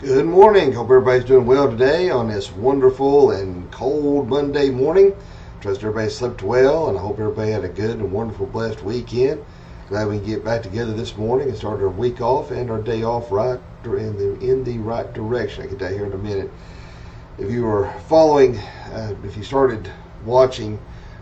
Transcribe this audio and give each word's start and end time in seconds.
Good 0.00 0.26
morning. 0.26 0.74
Hope 0.74 0.84
everybody's 0.84 1.24
doing 1.24 1.44
well 1.44 1.68
today 1.68 2.08
on 2.08 2.28
this 2.28 2.52
wonderful 2.52 3.32
and 3.32 3.68
cold 3.72 4.28
Monday 4.28 4.70
morning. 4.70 5.12
Trust 5.60 5.80
everybody 5.80 6.08
slept 6.08 6.40
well, 6.40 6.88
and 6.88 6.96
I 6.96 7.00
hope 7.00 7.18
everybody 7.18 7.50
had 7.50 7.64
a 7.64 7.68
good 7.68 7.98
and 7.98 8.12
wonderful, 8.12 8.46
blessed 8.46 8.84
weekend. 8.84 9.44
Glad 9.88 10.06
we 10.06 10.18
can 10.18 10.26
get 10.28 10.44
back 10.44 10.62
together 10.62 10.92
this 10.92 11.16
morning 11.16 11.48
and 11.48 11.58
start 11.58 11.80
our 11.80 11.88
week 11.88 12.20
off 12.20 12.52
and 12.52 12.70
our 12.70 12.80
day 12.80 13.02
off 13.02 13.32
right 13.32 13.58
in 13.82 14.16
the 14.16 14.38
in 14.38 14.62
the 14.62 14.78
right 14.78 15.12
direction. 15.12 15.64
I'll 15.64 15.68
get 15.68 15.80
that 15.80 15.94
here 15.94 16.06
in 16.06 16.12
a 16.12 16.18
minute. 16.18 16.52
If 17.36 17.50
you 17.50 17.64
were 17.64 17.92
following, 18.06 18.56
uh, 18.56 19.16
if 19.24 19.36
you 19.36 19.42
started 19.42 19.90
watching 20.24 20.78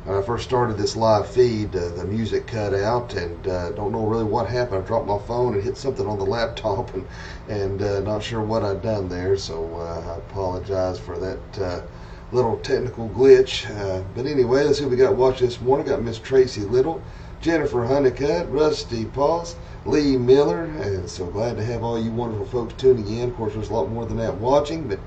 when 0.06 0.16
I 0.16 0.22
first 0.22 0.44
started 0.44 0.78
this 0.78 0.94
live 0.94 1.26
feed, 1.26 1.74
uh, 1.74 1.88
the 1.88 2.04
music 2.04 2.46
cut 2.46 2.72
out, 2.72 3.14
and 3.14 3.44
uh, 3.48 3.70
don't 3.72 3.90
know 3.90 4.06
really 4.06 4.22
what 4.22 4.48
happened. 4.48 4.84
I 4.84 4.86
dropped 4.86 5.08
my 5.08 5.18
phone 5.18 5.54
and 5.54 5.62
hit 5.64 5.76
something 5.76 6.06
on 6.06 6.16
the 6.16 6.24
laptop, 6.36 6.94
and 6.94 7.04
and 7.48 7.82
uh, 7.82 7.98
not 8.00 8.22
sure 8.22 8.40
what 8.40 8.62
I'd 8.62 8.82
done 8.82 9.08
there. 9.08 9.36
So 9.36 9.64
uh, 9.74 10.14
I 10.14 10.18
apologize 10.18 11.00
for 11.00 11.18
that 11.18 11.58
uh, 11.58 11.82
little 12.30 12.56
technical 12.58 13.08
glitch. 13.08 13.68
Uh, 13.68 14.04
but 14.14 14.26
anyway, 14.26 14.62
let's 14.62 14.78
see 14.78 14.84
what 14.84 14.92
we 14.92 14.96
got 14.96 15.16
watch 15.16 15.40
this 15.40 15.60
morning. 15.60 15.88
Got 15.88 16.02
Miss 16.02 16.20
Tracy 16.20 16.60
Little, 16.60 17.02
Jennifer 17.40 17.84
Honeycutt, 17.84 18.48
Rusty 18.52 19.06
Paws, 19.06 19.56
Lee 19.86 20.16
Miller, 20.16 20.66
and 20.66 21.10
so 21.10 21.26
glad 21.26 21.56
to 21.56 21.64
have 21.64 21.82
all 21.82 22.00
you 22.00 22.12
wonderful 22.12 22.46
folks 22.46 22.74
tuning 22.74 23.08
in. 23.08 23.30
Of 23.30 23.36
course, 23.36 23.54
there's 23.54 23.70
a 23.70 23.74
lot 23.74 23.90
more 23.90 24.06
than 24.06 24.18
that 24.18 24.36
watching, 24.36 24.86
but 24.86 25.00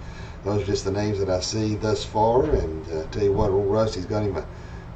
those 0.43 0.63
are 0.63 0.65
just 0.65 0.83
the 0.83 0.91
names 0.91 1.19
that 1.19 1.29
I 1.29 1.39
see 1.39 1.75
thus 1.75 2.03
far. 2.03 2.43
And 2.43 2.85
tell 3.13 3.23
you 3.23 3.31
what, 3.31 3.51
old 3.51 3.71
Rusty's 3.71 4.05
got 4.05 4.23
him 4.23 4.35
a 4.35 4.45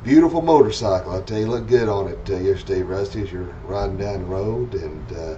beautiful 0.03 0.41
motorcycle. 0.41 1.13
I 1.13 1.21
tell 1.21 1.39
you, 1.39 1.47
looked 1.47 1.67
good 1.67 1.87
on 1.87 2.09
it 2.09 2.29
uh, 2.29 2.35
yesterday, 2.35 2.81
Rusty, 2.81 3.21
as 3.21 3.31
you're 3.31 3.55
riding 3.65 3.97
down 3.97 4.19
the 4.19 4.25
road, 4.25 4.73
and 4.75 5.13
uh, 5.13 5.37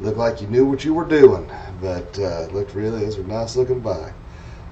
looked 0.00 0.18
like 0.18 0.40
you 0.42 0.46
knew 0.48 0.66
what 0.66 0.84
you 0.84 0.92
were 0.92 1.06
doing. 1.06 1.50
But 1.80 2.18
uh, 2.18 2.48
looked 2.52 2.74
really, 2.74 3.02
it 3.02 3.06
was 3.06 3.16
a 3.16 3.22
nice 3.22 3.56
looking 3.56 3.80
bike. 3.80 4.12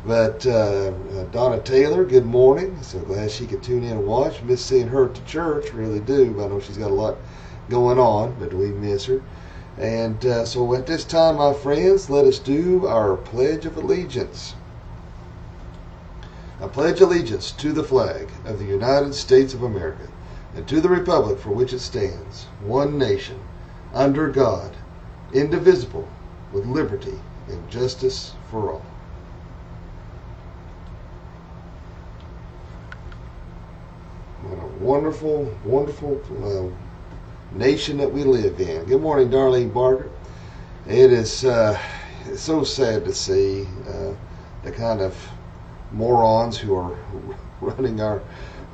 But 0.05 0.47
uh, 0.47 0.93
uh, 1.15 1.25
Donna 1.33 1.61
Taylor, 1.61 2.05
good 2.05 2.27
morning. 2.27 2.77
So 2.83 2.98
glad 3.01 3.31
she 3.31 3.47
could 3.47 3.62
tune 3.62 3.83
in 3.83 3.92
and 3.92 4.06
watch. 4.06 4.42
Miss 4.42 4.64
seeing 4.64 4.89
her 4.89 5.06
at 5.06 5.14
the 5.14 5.23
church, 5.23 5.73
really 5.73 6.01
do. 6.01 6.42
I 6.42 6.48
know 6.48 6.61
she's 6.61 6.79
got 6.79 6.91
a 6.91 6.95
lot 6.95 7.17
going 7.70 7.98
on, 7.98 8.36
but 8.39 8.53
we 8.53 8.69
miss 8.69 9.07
her. 9.07 9.23
And 9.79 10.25
uh, 10.27 10.45
so 10.45 10.75
at 10.75 10.86
this 10.86 11.05
time, 11.05 11.36
my 11.36 11.55
friends, 11.55 12.11
let 12.11 12.27
us 12.27 12.39
do 12.39 12.86
our 12.86 13.17
Pledge 13.17 13.64
of 13.64 13.79
Allegiance. 13.79 14.55
I 16.62 16.69
pledge 16.69 17.00
allegiance 17.00 17.53
to 17.53 17.72
the 17.72 17.83
flag 17.83 18.28
of 18.44 18.58
the 18.58 18.66
United 18.66 19.14
States 19.14 19.55
of 19.55 19.62
America 19.62 20.06
and 20.55 20.69
to 20.69 20.80
the 20.83 20.91
republic 20.91 21.39
for 21.39 21.50
which 21.50 21.72
it 21.72 21.78
stands, 21.78 22.44
one 22.62 22.98
nation, 22.98 23.41
under 23.94 24.28
God, 24.28 24.77
indivisible, 25.33 26.06
with 26.52 26.67
liberty 26.67 27.19
and 27.48 27.70
justice 27.70 28.34
for 28.50 28.72
all. 28.72 28.84
What 34.42 34.58
a 34.58 34.84
wonderful, 34.84 35.55
wonderful 35.64 36.20
uh, 36.45 37.56
nation 37.56 37.97
that 37.98 38.12
we 38.12 38.24
live 38.24 38.61
in. 38.61 38.84
Good 38.84 39.00
morning, 39.00 39.30
Darlene 39.30 39.72
Barker. 39.72 40.11
It 40.86 41.11
is 41.11 41.45
uh, 41.45 41.80
so 42.34 42.64
sad 42.64 43.05
to 43.06 43.14
see 43.14 43.67
uh, 43.89 44.12
the 44.62 44.72
kind 44.72 45.00
of 45.00 45.17
morons 45.92 46.56
who 46.58 46.74
are 46.74 46.96
running 47.60 48.00
our. 48.00 48.22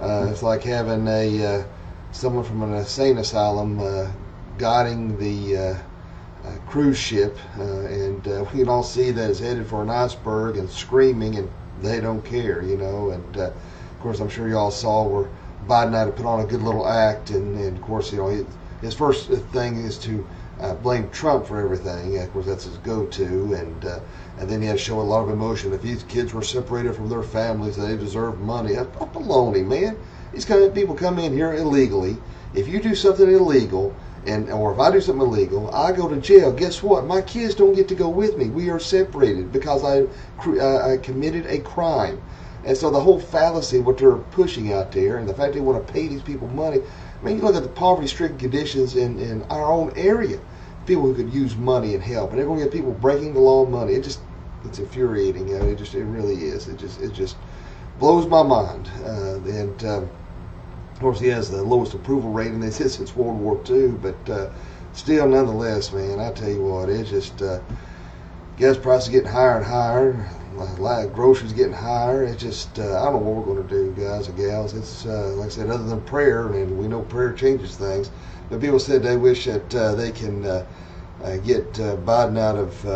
Uh, 0.01 0.29
it's 0.31 0.43
like 0.43 0.63
having 0.63 1.07
a 1.09 1.45
uh, 1.45 1.65
someone 2.13 2.45
from 2.45 2.63
an 2.63 2.75
insane 2.75 3.19
asylum 3.19 3.79
uh, 3.81 4.11
guiding 4.59 5.19
the 5.19 5.57
uh, 5.57 5.77
uh, 6.45 6.57
cruise 6.67 6.99
ship, 6.99 7.37
uh, 7.59 7.63
and 7.63 8.25
we 8.27 8.61
can 8.61 8.69
all 8.69 8.83
see 8.83 9.11
that 9.11 9.31
it's 9.31 9.41
headed 9.41 9.67
for 9.67 9.83
an 9.83 9.91
iceberg 9.91 10.57
and 10.57 10.69
screaming, 10.71 11.37
and 11.37 11.51
they 11.83 12.01
don't 12.01 12.25
care, 12.25 12.63
you 12.63 12.77
know. 12.77 13.11
And 13.11 13.37
of 13.37 13.55
course, 14.01 14.21
I'm 14.21 14.29
sure 14.29 14.49
y'all 14.49 14.71
saw 14.71 15.07
where 15.07 15.31
Biden 15.67 15.93
had 15.93 16.05
to 16.05 16.13
put 16.13 16.27
on 16.27 16.41
a 16.41 16.47
good 16.47 16.63
little 16.63 16.87
act, 16.87 17.31
and, 17.31 17.59
and 17.59 17.77
of 17.77 17.83
course, 17.83 18.13
you 18.13 18.19
know, 18.19 18.29
his, 18.29 18.47
his 18.81 18.95
first 18.95 19.29
thing 19.29 19.77
is 19.77 19.99
to 19.99 20.27
uh, 20.61 20.75
blame 20.75 21.11
Trump 21.11 21.47
for 21.47 21.61
everything. 21.61 22.19
Of 22.19 22.33
course, 22.33 22.47
that's 22.47 22.65
his 22.65 22.79
go-to, 22.79 23.55
and 23.55 23.85
uh, 23.85 24.01
and 24.39 24.49
then 24.49 24.61
he 24.61 24.67
had 24.67 24.79
to 24.79 24.83
show 24.83 25.01
a 25.01 25.03
lot 25.03 25.23
of 25.23 25.31
emotion. 25.31 25.73
If 25.73 25.83
these 25.83 26.03
kids 26.05 26.33
were 26.35 26.43
separated 26.43 26.95
from 26.95 27.09
their 27.09 27.23
families, 27.23 27.77
they 27.77 27.97
deserve 27.97 28.41
money. 28.41 28.75
That's 28.75 28.89
baloney, 28.97 29.65
man. 29.65 29.97
These 30.33 30.45
kind 30.45 30.63
of 30.63 30.75
people 30.75 30.95
come 30.95 31.19
in 31.19 31.33
here 31.33 31.55
illegally. 31.55 32.17
If 32.55 32.69
you 32.69 32.81
do 32.81 32.95
something 32.95 33.31
illegal, 33.31 33.95
and 34.27 34.51
or 34.51 34.73
if 34.73 34.79
I 34.79 34.91
do 34.91 35.01
something 35.01 35.27
illegal, 35.27 35.75
I 35.75 35.93
go 35.93 36.09
to 36.09 36.21
jail. 36.21 36.53
Guess 36.53 36.83
what? 36.83 37.07
My 37.07 37.23
kids 37.23 37.55
don't 37.55 37.75
get 37.75 37.89
to 37.89 37.95
go 37.95 38.09
with 38.09 38.37
me. 38.37 38.49
We 38.49 38.71
are 38.71 38.81
separated 38.81 39.53
because 39.53 39.85
I 39.85 40.07
uh, 40.49 40.93
I 40.93 40.97
committed 40.99 41.47
a 41.47 41.59
crime. 41.61 42.21
And 42.65 42.77
so 42.77 42.91
the 42.91 43.01
whole 43.01 43.21
fallacy, 43.21 43.79
what 43.79 43.97
they're 43.97 44.17
pushing 44.17 44.73
out 44.73 44.91
there, 44.91 45.19
and 45.19 45.29
the 45.29 45.35
fact 45.35 45.55
they 45.55 45.61
want 45.61 45.87
to 45.87 45.93
pay 45.93 46.09
these 46.09 46.23
people 46.23 46.49
money. 46.49 46.81
I 46.81 47.25
mean, 47.25 47.37
you 47.37 47.43
look 47.43 47.55
at 47.55 47.63
the 47.63 47.69
poverty-stricken 47.69 48.39
conditions 48.39 48.97
in, 48.97 49.21
in 49.21 49.45
our 49.45 49.71
own 49.71 49.93
area. 49.97 50.41
People 50.87 51.03
who 51.03 51.15
could 51.15 51.33
use 51.33 51.57
money 51.57 51.95
and 51.95 52.03
help, 52.03 52.31
and 52.31 52.39
they're 52.39 52.47
going 52.47 52.59
to 52.61 52.65
get 52.65 52.73
people 52.73 52.93
breaking 52.93 53.35
the 53.35 53.41
law 53.41 53.67
money. 53.67 53.95
It 53.95 54.05
just 54.05 54.21
it's 54.65 54.79
infuriating. 54.79 55.55
I 55.55 55.61
mean, 55.61 55.71
it 55.71 55.79
just 55.79 55.95
it 55.95 56.05
really 56.05 56.45
is. 56.45 56.69
It 56.69 56.79
just 56.79 57.01
it 57.01 57.13
just 57.13 57.37
blows 57.99 58.27
my 58.27 58.43
mind. 58.43 58.89
Uh, 59.05 59.37
and 59.49 59.85
um, 59.85 60.11
of 60.93 61.01
course, 61.01 61.21
he 61.21 61.29
has 61.29 61.51
the 61.51 61.63
lowest 61.63 61.95
approval 61.95 62.31
rating 62.31 62.61
they 62.61 62.71
said 62.71 62.91
since 62.93 63.15
World 63.17 63.39
War 63.39 63.61
II. 63.69 63.89
But 63.89 64.31
uh, 64.31 64.51
still, 64.93 65.29
nonetheless, 65.29 65.93
man, 65.93 66.21
I 66.21 66.33
tell 66.33 66.51
you 66.51 66.63
what, 66.63 66.89
it's 66.89 67.11
just 67.11 67.43
uh, 67.43 67.61
gas 68.57 68.77
prices 68.77 69.09
getting 69.09 69.31
higher 69.31 69.59
and 69.59 69.67
higher. 69.67 70.29
Like 70.57 71.13
groceries 71.13 71.53
getting 71.53 71.75
higher. 71.75 72.25
It's 72.25 72.41
just 72.41 72.79
uh, 72.79 73.01
I 73.01 73.05
don't 73.05 73.15
know 73.15 73.31
what 73.31 73.47
we're 73.47 73.55
going 73.55 73.69
to 73.69 73.75
do, 73.75 74.03
guys 74.03 74.29
and 74.29 74.37
gals. 74.37 74.75
It's 74.75 75.05
uh, 75.05 75.35
like 75.37 75.47
I 75.47 75.51
said, 75.51 75.69
other 75.69 75.85
than 75.85 76.01
prayer, 76.03 76.49
and 76.53 76.79
we 76.79 76.89
know 76.89 77.03
prayer 77.03 77.33
changes 77.33 77.77
things. 77.77 78.11
But 78.49 78.61
people 78.61 78.79
said 78.79 79.03
they 79.03 79.17
wish 79.17 79.45
that 79.45 79.75
uh, 79.75 79.95
they 79.95 80.13
can 80.13 80.45
uh, 80.47 80.67
uh, 81.23 81.37
get 81.39 81.79
uh, 81.79 81.97
Biden 81.97 82.39
out 82.39 82.57
of 82.57 82.87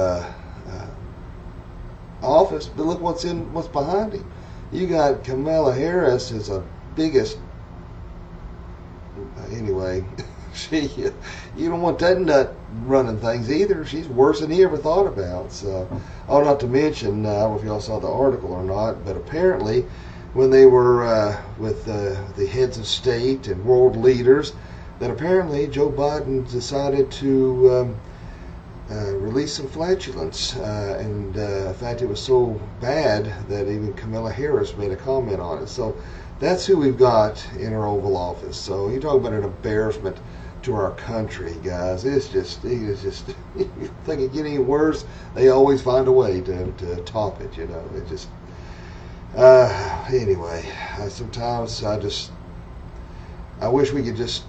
office. 2.23 2.67
But 2.67 2.87
look 2.87 3.01
what's 3.01 3.25
in 3.25 3.53
what's 3.53 3.69
behind 3.69 4.15
him. 4.15 4.25
You 4.73 4.87
got 4.87 5.25
Kamala 5.25 5.75
Harris 5.75 6.33
as 6.33 6.49
a 6.49 6.65
biggest. 6.95 7.39
Anyway, 9.51 10.05
she 10.55 10.91
you 11.57 11.69
don't 11.69 11.83
want 11.83 11.99
that 12.01 12.21
nut 12.21 12.55
running 12.85 13.19
things 13.19 13.51
either. 13.51 13.85
She's 13.85 14.09
worse 14.09 14.41
than 14.41 14.51
he 14.51 14.63
ever 14.63 14.77
thought 14.77 15.07
about. 15.07 15.53
So, 15.53 15.89
oh, 16.29 16.43
not 16.43 16.61
to 16.61 16.67
mention, 16.67 17.27
uh, 17.27 17.31
I 17.31 17.33
don't 17.41 17.53
know 17.53 17.59
if 17.59 17.65
y'all 17.65 17.81
saw 17.81 17.99
the 17.99 18.09
article 18.09 18.53
or 18.53 18.65
not, 18.65 19.05
but 19.05 19.17
apparently, 19.17 19.85
when 20.33 20.51
they 20.51 20.67
were 20.67 21.05
uh, 21.05 21.41
with 21.59 21.89
uh, 21.89 22.17
the 22.37 22.47
heads 22.47 22.79
of 22.79 22.87
state 22.87 23.49
and 23.49 23.65
world 23.65 23.97
leaders, 23.97 24.53
that 24.99 25.11
apparently 25.11 25.67
Joe 25.67 25.91
Biden 25.91 26.51
decided 26.51 27.11
to 27.13 27.71
um, 27.71 27.97
uh, 28.91 29.15
release 29.17 29.55
some 29.55 29.69
flatulence, 29.69 30.57
uh, 30.57 30.99
and 31.01 31.37
uh, 31.37 31.69
in 31.69 31.75
fact, 31.75 32.03
it 32.03 32.07
was 32.07 32.21
so 32.21 32.61
bad 32.81 33.33
that 33.49 33.69
even 33.69 33.93
Kamala 33.95 34.33
Harris 34.33 34.77
made 34.77 34.91
a 34.91 34.97
comment 34.97 35.41
on 35.41 35.63
it. 35.63 35.69
So. 35.69 35.97
That's 36.41 36.65
who 36.65 36.79
we've 36.79 36.97
got 36.97 37.47
in 37.59 37.75
our 37.75 37.87
Oval 37.87 38.17
Office. 38.17 38.57
So 38.57 38.89
you 38.89 38.99
talk 38.99 39.17
about 39.17 39.35
an 39.35 39.45
embarrassment 39.45 40.17
to 40.63 40.75
our 40.75 40.93
country, 40.93 41.55
guys. 41.63 42.05
It's 42.05 42.29
just, 42.29 42.65
it's 42.65 43.03
just, 43.03 43.29
you 43.57 43.93
think 44.05 44.21
it 44.21 44.33
get 44.33 44.47
any 44.47 44.59
worse, 44.59 45.05
they 45.35 45.49
always 45.49 45.83
find 45.83 46.09
a 46.09 46.13
way 46.13 46.41
to, 46.43 46.73
to 46.73 46.97
top 47.03 47.41
it, 47.41 47.57
you 47.57 47.67
know. 47.67 47.85
It 47.95 48.09
just, 48.09 48.29
uh, 49.37 50.05
anyway, 50.13 50.65
I, 50.99 51.09
sometimes 51.09 51.83
I 51.85 51.99
just, 51.99 52.33
I 53.61 53.69
wish 53.69 53.93
we 53.93 54.03
could 54.03 54.17
just, 54.17 54.45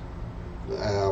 uh, 0.72 1.12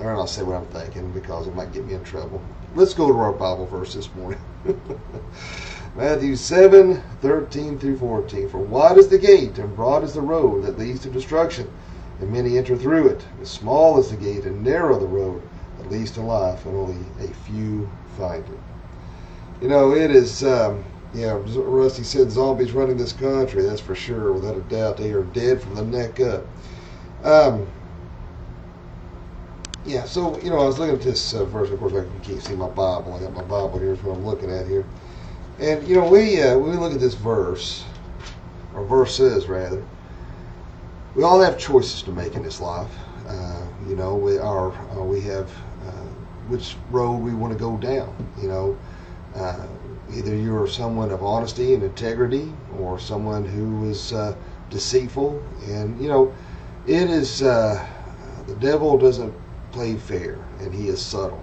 I'll 0.00 0.26
say 0.26 0.42
what 0.42 0.56
I'm 0.56 0.66
thinking 0.66 1.10
because 1.12 1.46
it 1.46 1.54
might 1.54 1.72
get 1.72 1.86
me 1.86 1.94
in 1.94 2.04
trouble. 2.04 2.42
Let's 2.74 2.94
go 2.94 3.08
to 3.08 3.18
our 3.18 3.32
Bible 3.32 3.66
verse 3.66 3.94
this 3.94 4.12
morning. 4.14 4.40
Matthew 5.96 6.34
7, 6.34 7.00
13 7.22 7.78
through 7.78 7.98
14. 7.98 8.48
For 8.48 8.58
wide 8.58 8.98
is 8.98 9.08
the 9.08 9.18
gate 9.18 9.58
and 9.58 9.76
broad 9.76 10.02
is 10.02 10.14
the 10.14 10.20
road 10.20 10.64
that 10.64 10.76
leads 10.76 11.00
to 11.02 11.10
destruction, 11.10 11.70
and 12.20 12.30
many 12.30 12.58
enter 12.58 12.76
through 12.76 13.08
it. 13.08 13.26
But 13.38 13.46
small 13.46 13.98
is 13.98 14.10
the 14.10 14.16
gate 14.16 14.44
and 14.44 14.62
narrow 14.62 14.98
the 14.98 15.06
road 15.06 15.42
that 15.78 15.90
leads 15.90 16.10
to 16.12 16.20
life, 16.20 16.64
and 16.66 16.76
only 16.76 17.04
a 17.20 17.32
few 17.34 17.88
find 18.16 18.44
it. 18.44 18.58
You 19.62 19.68
know, 19.68 19.92
it 19.94 20.10
is, 20.10 20.44
um, 20.44 20.84
yeah, 21.14 21.38
Rusty 21.44 22.02
said 22.02 22.30
zombies 22.30 22.72
running 22.72 22.96
this 22.96 23.12
country, 23.12 23.62
that's 23.62 23.80
for 23.80 23.94
sure. 23.94 24.32
Without 24.32 24.56
a 24.56 24.62
doubt, 24.62 24.96
they 24.96 25.12
are 25.12 25.24
dead 25.24 25.62
from 25.62 25.74
the 25.74 25.84
neck 25.84 26.20
up. 26.20 26.44
Um, 27.22 27.66
yeah, 29.84 30.04
so, 30.04 30.38
you 30.40 30.50
know, 30.50 30.58
I 30.58 30.64
was 30.64 30.78
looking 30.78 30.96
at 30.96 31.02
this 31.02 31.34
uh, 31.34 31.44
verse. 31.44 31.70
Of 31.70 31.78
course, 31.78 31.92
I 31.92 32.04
can't 32.24 32.42
see 32.42 32.54
my 32.54 32.68
Bible. 32.68 33.14
I 33.14 33.20
got 33.20 33.32
my 33.32 33.42
Bible 33.42 33.78
here, 33.78 33.92
is 33.92 34.02
what 34.02 34.16
I'm 34.16 34.24
looking 34.24 34.50
at 34.50 34.66
here. 34.66 34.84
And 35.60 35.86
you 35.86 35.94
know, 35.94 36.08
we 36.08 36.42
uh, 36.42 36.58
we 36.58 36.72
look 36.72 36.92
at 36.92 37.00
this 37.00 37.14
verse, 37.14 37.84
or 38.74 38.84
verses 38.84 39.46
rather, 39.46 39.84
we 41.14 41.22
all 41.22 41.40
have 41.40 41.58
choices 41.58 42.02
to 42.02 42.12
make 42.12 42.34
in 42.34 42.42
this 42.42 42.60
life. 42.60 42.90
Uh, 43.26 43.66
you 43.88 43.96
know, 43.96 44.14
we 44.14 44.38
are 44.38 44.72
uh, 44.72 45.02
we 45.02 45.20
have 45.22 45.50
uh, 45.86 45.90
which 46.48 46.76
road 46.90 47.16
we 47.16 47.34
want 47.34 47.52
to 47.52 47.58
go 47.58 47.76
down. 47.76 48.14
You 48.40 48.48
know, 48.48 48.78
uh, 49.34 49.66
either 50.12 50.34
you're 50.34 50.66
someone 50.66 51.10
of 51.10 51.22
honesty 51.22 51.74
and 51.74 51.82
integrity 51.82 52.52
or 52.78 52.98
someone 52.98 53.44
who 53.44 53.88
is 53.88 54.12
uh, 54.12 54.36
deceitful. 54.70 55.42
And, 55.66 56.00
you 56.00 56.08
know, 56.08 56.34
it 56.86 57.10
is, 57.10 57.42
uh, 57.42 57.84
the 58.46 58.54
devil 58.56 58.98
doesn't 58.98 59.32
play 59.72 59.96
fair 59.96 60.38
and 60.60 60.72
he 60.72 60.88
is 60.88 61.02
subtle. 61.02 61.42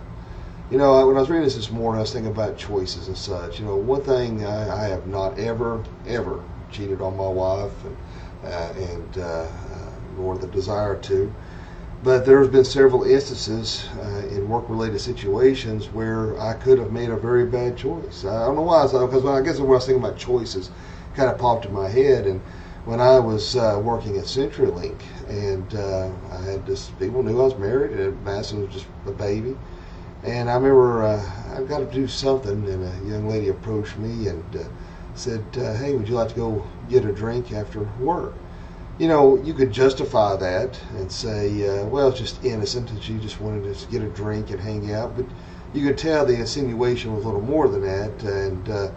You 0.69 0.77
know, 0.77 1.05
when 1.05 1.17
I 1.17 1.19
was 1.19 1.29
reading 1.29 1.43
this 1.43 1.55
this 1.55 1.71
morning, 1.71 1.97
I 1.97 2.01
was 2.01 2.13
thinking 2.13 2.31
about 2.31 2.57
choices 2.57 3.07
and 3.07 3.17
such. 3.17 3.59
You 3.59 3.65
know, 3.65 3.75
one 3.75 4.01
thing 4.03 4.45
I, 4.45 4.85
I 4.85 4.87
have 4.87 5.07
not 5.07 5.37
ever, 5.37 5.83
ever 6.07 6.41
cheated 6.71 7.01
on 7.01 7.17
my 7.17 7.27
wife, 7.27 7.73
and, 7.83 7.97
and 8.43 9.17
uh, 9.17 9.21
uh 9.21 9.91
nor 10.17 10.37
the 10.37 10.47
desire 10.47 10.97
to. 10.97 11.33
But 12.03 12.25
there's 12.25 12.47
been 12.47 12.65
several 12.65 13.03
instances 13.03 13.87
uh, 13.99 14.27
in 14.31 14.49
work-related 14.49 14.99
situations 14.99 15.87
where 15.89 16.39
I 16.41 16.53
could 16.55 16.79
have 16.79 16.91
made 16.91 17.11
a 17.11 17.15
very 17.15 17.45
bad 17.45 17.77
choice. 17.77 18.25
I 18.25 18.45
don't 18.45 18.55
know 18.55 18.63
why, 18.63 18.85
because 18.87 19.23
I 19.23 19.41
guess 19.41 19.59
when 19.59 19.69
I 19.69 19.73
was 19.73 19.85
thinking 19.85 20.03
about 20.03 20.17
choices, 20.17 20.71
kind 21.15 21.29
of 21.29 21.37
popped 21.37 21.65
in 21.65 21.73
my 21.73 21.87
head. 21.87 22.25
And 22.25 22.41
when 22.85 22.99
I 22.99 23.19
was 23.19 23.55
uh, 23.55 23.79
working 23.83 24.17
at 24.17 24.23
CenturyLink, 24.23 24.99
and 25.27 25.75
uh, 25.75 26.09
I 26.31 26.41
had 26.41 26.65
this, 26.65 26.89
people 26.99 27.21
knew 27.21 27.39
I 27.39 27.43
was 27.43 27.57
married, 27.57 27.91
and 27.91 28.23
Madison 28.25 28.61
was 28.61 28.73
just 28.73 28.87
a 29.05 29.11
baby. 29.11 29.55
And 30.23 30.49
I 30.49 30.55
remember 30.55 31.03
uh, 31.03 31.55
I 31.55 31.61
got 31.63 31.79
to 31.79 31.85
do 31.85 32.07
something, 32.07 32.67
and 32.67 32.83
a 32.83 33.09
young 33.09 33.29
lady 33.29 33.49
approached 33.49 33.97
me 33.99 34.27
and 34.27 34.43
uh, 34.55 34.63
said, 35.15 35.43
uh, 35.57 35.73
"Hey, 35.75 35.93
would 35.93 36.07
you 36.07 36.15
like 36.15 36.29
to 36.29 36.35
go 36.35 36.63
get 36.89 37.05
a 37.05 37.11
drink 37.11 37.51
after 37.51 37.87
work?" 37.99 38.33
you 38.97 39.07
know, 39.07 39.41
you 39.43 39.53
could 39.53 39.71
justify 39.71 40.35
that 40.35 40.79
and 40.95 41.11
say, 41.11 41.67
uh, 41.67 41.85
well, 41.85 42.09
it's 42.09 42.19
just 42.19 42.43
innocent 42.45 42.87
that 42.89 43.01
she 43.01 43.17
just 43.17 43.41
wanted 43.41 43.75
to 43.75 43.87
get 43.87 44.01
a 44.03 44.09
drink 44.09 44.51
and 44.51 44.59
hang 44.59 44.93
out. 44.93 45.15
But 45.15 45.25
you 45.73 45.83
could 45.85 45.97
tell 45.97 46.25
the 46.25 46.35
insinuation 46.35 47.15
was 47.15 47.23
a 47.23 47.27
little 47.27 47.41
more 47.41 47.67
than 47.67 47.81
that. 47.81 48.23
And 48.23 48.69
uh, 48.69 48.91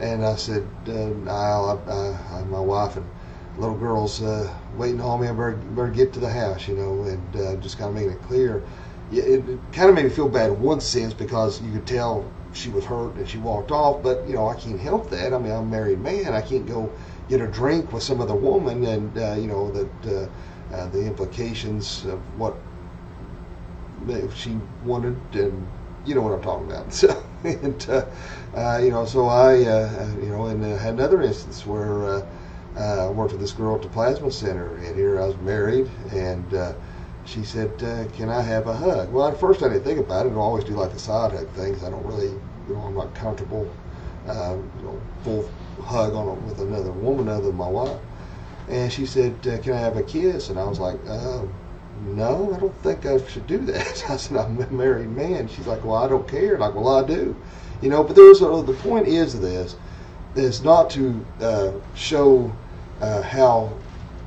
and 0.00 0.24
I 0.24 0.36
said, 0.36 0.66
uh, 0.88 1.10
I, 1.30 2.38
I, 2.38 2.42
my 2.44 2.60
wife 2.60 2.96
and 2.96 3.06
little 3.58 3.76
girls 3.76 4.22
uh, 4.22 4.50
waiting 4.76 5.00
on 5.00 5.20
me. 5.20 5.28
I 5.28 5.32
better, 5.32 5.52
better 5.52 5.88
get 5.88 6.14
to 6.14 6.20
the 6.20 6.30
house, 6.30 6.66
you 6.66 6.74
know, 6.76 7.02
and 7.02 7.36
uh, 7.36 7.56
just 7.56 7.76
kind 7.76 7.90
of 7.90 7.94
making 7.94 8.12
it 8.12 8.22
clear. 8.22 8.62
It, 9.12 9.46
it 9.46 9.58
kind 9.72 9.90
of 9.90 9.94
made 9.94 10.04
me 10.04 10.10
feel 10.10 10.28
bad 10.28 10.50
in 10.50 10.60
one 10.62 10.80
sense 10.80 11.12
because 11.12 11.60
you 11.60 11.70
could 11.72 11.86
tell 11.86 12.24
she 12.52 12.68
was 12.68 12.84
hurt 12.84 13.14
and 13.16 13.28
she 13.28 13.38
walked 13.38 13.70
off. 13.70 14.02
But 14.02 14.26
you 14.26 14.34
know, 14.34 14.48
I 14.48 14.54
can't 14.54 14.80
help 14.80 15.10
that. 15.10 15.32
I 15.32 15.38
mean, 15.38 15.52
I'm 15.52 15.62
a 15.62 15.66
married 15.66 16.00
man. 16.00 16.32
I 16.32 16.40
can't 16.40 16.66
go 16.66 16.92
get 17.28 17.40
a 17.40 17.46
drink 17.46 17.92
with 17.92 18.02
some 18.02 18.20
other 18.20 18.34
woman, 18.34 18.84
and 18.84 19.16
uh, 19.16 19.34
you 19.38 19.46
know 19.46 19.70
that 19.70 20.06
uh, 20.06 20.74
uh, 20.74 20.86
the 20.88 21.04
implications 21.06 22.04
of 22.06 22.18
what 22.38 22.56
she 24.34 24.58
wanted, 24.84 25.16
and 25.32 25.66
you 26.04 26.14
know 26.14 26.22
what 26.22 26.32
I'm 26.32 26.42
talking 26.42 26.70
about. 26.70 26.92
So, 26.92 27.24
and 27.42 27.86
uh, 27.88 28.04
uh, 28.54 28.80
you 28.82 28.90
know, 28.90 29.06
so 29.06 29.26
I, 29.26 29.54
you 29.54 30.28
know, 30.28 30.46
and 30.46 30.62
had 30.62 30.92
another 30.92 31.22
instance 31.22 31.64
where 31.64 32.22
I 32.76 33.08
worked 33.08 33.32
with 33.32 33.40
this 33.40 33.52
girl 33.52 33.76
at 33.76 33.82
the 33.82 33.88
plasma 33.88 34.30
center, 34.30 34.76
and 34.76 34.94
here 34.94 35.18
I 35.22 35.26
was 35.26 35.36
married, 35.38 35.88
and 36.12 36.44
she 37.24 37.44
said, 37.44 37.70
uh, 37.82 38.04
"Can 38.16 38.28
I 38.28 38.40
have 38.40 38.66
a 38.66 38.74
hug?" 38.74 39.12
Well, 39.12 39.28
at 39.28 39.38
first 39.38 39.62
I 39.62 39.68
didn't 39.68 39.84
think 39.84 39.98
about 39.98 40.26
it. 40.26 40.32
I 40.32 40.36
always 40.36 40.64
do 40.64 40.72
like 40.72 40.92
the 40.92 40.98
side 40.98 41.32
hug 41.32 41.48
things. 41.50 41.84
I 41.84 41.90
don't 41.90 42.04
really, 42.04 42.30
you 42.68 42.74
know, 42.74 42.80
I'm 42.80 42.94
not 42.94 43.14
comfortable, 43.14 43.68
uh, 44.26 44.56
you 44.78 44.84
know, 44.84 45.00
full 45.22 45.48
hug 45.82 46.14
on 46.14 46.28
a, 46.28 46.34
with 46.34 46.60
another 46.60 46.92
woman 46.92 47.28
other 47.28 47.46
than 47.46 47.56
my 47.56 47.68
wife. 47.68 47.98
And 48.68 48.92
she 48.92 49.06
said, 49.06 49.34
uh, 49.46 49.58
"Can 49.58 49.72
I 49.72 49.78
have 49.78 49.96
a 49.96 50.02
kiss?" 50.02 50.48
And 50.50 50.58
I 50.58 50.64
was 50.64 50.78
like, 50.78 50.98
uh, 51.08 51.42
"No, 52.06 52.54
I 52.54 52.58
don't 52.58 52.76
think 52.82 53.06
I 53.06 53.18
should 53.26 53.46
do 53.46 53.58
that." 53.58 54.04
I 54.08 54.16
said, 54.16 54.36
"I'm 54.36 54.60
a 54.60 54.70
married 54.70 55.10
man." 55.10 55.48
She's 55.48 55.66
like, 55.66 55.84
"Well, 55.84 55.96
I 55.96 56.08
don't 56.08 56.26
care." 56.26 56.58
Like, 56.58 56.74
"Well, 56.74 56.88
I 56.88 57.06
do," 57.06 57.36
you 57.82 57.90
know. 57.90 58.02
But 58.02 58.16
there's 58.16 58.40
a, 58.40 58.62
the 58.66 58.78
point 58.82 59.06
is 59.08 59.38
this 59.40 59.76
is 60.36 60.62
not 60.62 60.90
to 60.90 61.24
uh, 61.40 61.72
show 61.94 62.52
uh, 63.00 63.22
how 63.22 63.72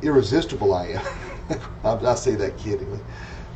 irresistible 0.01 0.73
I 0.73 0.87
am. 0.87 1.05
I, 1.83 1.93
I, 1.95 2.15
say 2.15 2.35
that 2.35 2.57
kiddingly. 2.57 2.99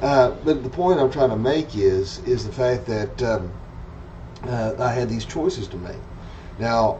Uh, 0.01 0.31
but 0.43 0.63
the 0.63 0.69
point 0.69 0.99
I'm 0.99 1.11
trying 1.11 1.29
to 1.29 1.37
make 1.37 1.75
is 1.75 2.19
is 2.19 2.45
the 2.45 2.51
fact 2.51 2.85
that 2.87 3.23
um, 3.23 3.51
uh, 4.43 4.73
I 4.79 4.91
had 4.91 5.09
these 5.09 5.25
choices 5.25 5.67
to 5.69 5.77
make. 5.77 5.97
Now, 6.59 6.99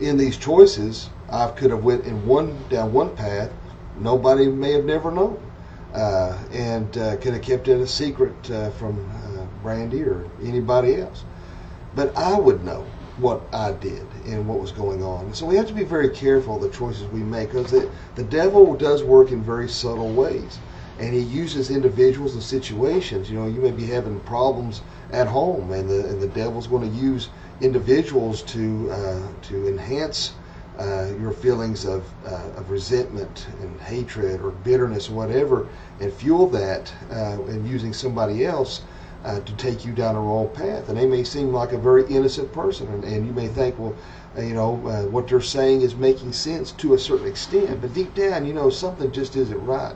in 0.00 0.16
these 0.16 0.36
choices, 0.36 1.10
I 1.30 1.48
could 1.48 1.70
have 1.70 1.84
went 1.84 2.04
in 2.04 2.26
one 2.26 2.56
down 2.68 2.92
one 2.92 3.14
path. 3.16 3.50
Nobody 3.98 4.46
may 4.48 4.72
have 4.72 4.84
never 4.84 5.10
known, 5.10 5.40
uh, 5.94 6.38
and 6.50 6.96
uh, 6.96 7.16
could 7.16 7.34
have 7.34 7.42
kept 7.42 7.68
it 7.68 7.80
a 7.80 7.86
secret 7.86 8.50
uh, 8.50 8.70
from 8.70 8.98
uh, 9.10 9.44
Brandy 9.62 10.02
or 10.02 10.28
anybody 10.42 10.96
else. 10.96 11.24
But 11.94 12.16
I 12.16 12.38
would 12.38 12.64
know 12.64 12.86
what 13.18 13.42
I 13.52 13.72
did 13.72 14.06
and 14.26 14.46
what 14.46 14.60
was 14.60 14.72
going 14.72 15.02
on. 15.02 15.34
So 15.34 15.46
we 15.46 15.56
have 15.56 15.66
to 15.66 15.74
be 15.74 15.84
very 15.84 16.08
careful 16.08 16.58
the 16.58 16.70
choices 16.70 17.04
we 17.08 17.20
make 17.20 17.50
because 17.50 17.70
the, 17.70 17.90
the 18.14 18.24
devil 18.24 18.74
does 18.74 19.02
work 19.02 19.30
in 19.30 19.42
very 19.42 19.68
subtle 19.68 20.12
ways. 20.12 20.58
And 20.98 21.14
he 21.14 21.20
uses 21.20 21.70
individuals 21.70 22.34
and 22.34 22.42
situations. 22.42 23.30
You 23.30 23.38
know, 23.38 23.46
you 23.46 23.60
may 23.60 23.70
be 23.70 23.86
having 23.86 24.20
problems 24.20 24.82
at 25.10 25.26
home, 25.26 25.72
and 25.72 25.88
the 25.88 26.06
and 26.06 26.20
the 26.20 26.28
devil's 26.28 26.66
going 26.66 26.88
to 26.88 26.96
use 26.96 27.28
individuals 27.60 28.42
to 28.42 28.90
uh, 28.90 29.28
to 29.42 29.68
enhance 29.68 30.34
uh, 30.78 31.10
your 31.20 31.32
feelings 31.32 31.84
of, 31.84 32.04
uh, 32.26 32.50
of 32.56 32.70
resentment 32.70 33.46
and 33.60 33.80
hatred 33.80 34.40
or 34.40 34.50
bitterness 34.50 35.08
or 35.08 35.14
whatever, 35.14 35.68
and 36.00 36.12
fuel 36.12 36.46
that 36.48 36.92
uh, 37.10 37.42
and 37.48 37.68
using 37.68 37.92
somebody 37.92 38.44
else 38.44 38.82
uh, 39.24 39.40
to 39.40 39.52
take 39.54 39.84
you 39.84 39.92
down 39.92 40.16
a 40.16 40.20
wrong 40.20 40.48
path. 40.48 40.88
And 40.88 40.98
they 40.98 41.06
may 41.06 41.24
seem 41.24 41.52
like 41.52 41.72
a 41.72 41.78
very 41.78 42.04
innocent 42.06 42.52
person, 42.52 42.88
and, 42.88 43.04
and 43.04 43.26
you 43.26 43.32
may 43.32 43.48
think, 43.48 43.78
well, 43.78 43.94
uh, 44.36 44.40
you 44.40 44.54
know, 44.54 44.72
what 45.10 45.28
they're 45.28 45.40
saying 45.40 45.82
is 45.82 45.94
making 45.94 46.32
sense 46.32 46.72
to 46.72 46.94
a 46.94 46.98
certain 46.98 47.28
extent, 47.28 47.80
but 47.80 47.92
deep 47.94 48.14
down, 48.14 48.46
you 48.46 48.54
know, 48.54 48.70
something 48.70 49.12
just 49.12 49.36
isn't 49.36 49.64
right. 49.64 49.94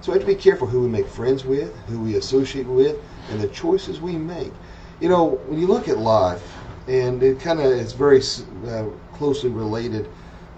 So 0.00 0.12
we 0.12 0.18
have 0.18 0.28
to 0.28 0.34
be 0.34 0.40
careful 0.40 0.66
who 0.66 0.80
we 0.80 0.88
make 0.88 1.06
friends 1.06 1.44
with, 1.44 1.74
who 1.86 2.00
we 2.00 2.16
associate 2.16 2.66
with, 2.66 2.98
and 3.30 3.40
the 3.40 3.48
choices 3.48 4.00
we 4.00 4.12
make. 4.12 4.52
You 5.00 5.08
know, 5.08 5.40
when 5.46 5.58
you 5.58 5.66
look 5.66 5.88
at 5.88 5.98
life, 5.98 6.42
and 6.88 7.22
it 7.22 7.40
kind 7.40 7.60
of 7.60 7.66
is 7.66 7.92
very 7.92 8.20
uh, 8.68 8.86
closely 9.14 9.50
related 9.50 10.08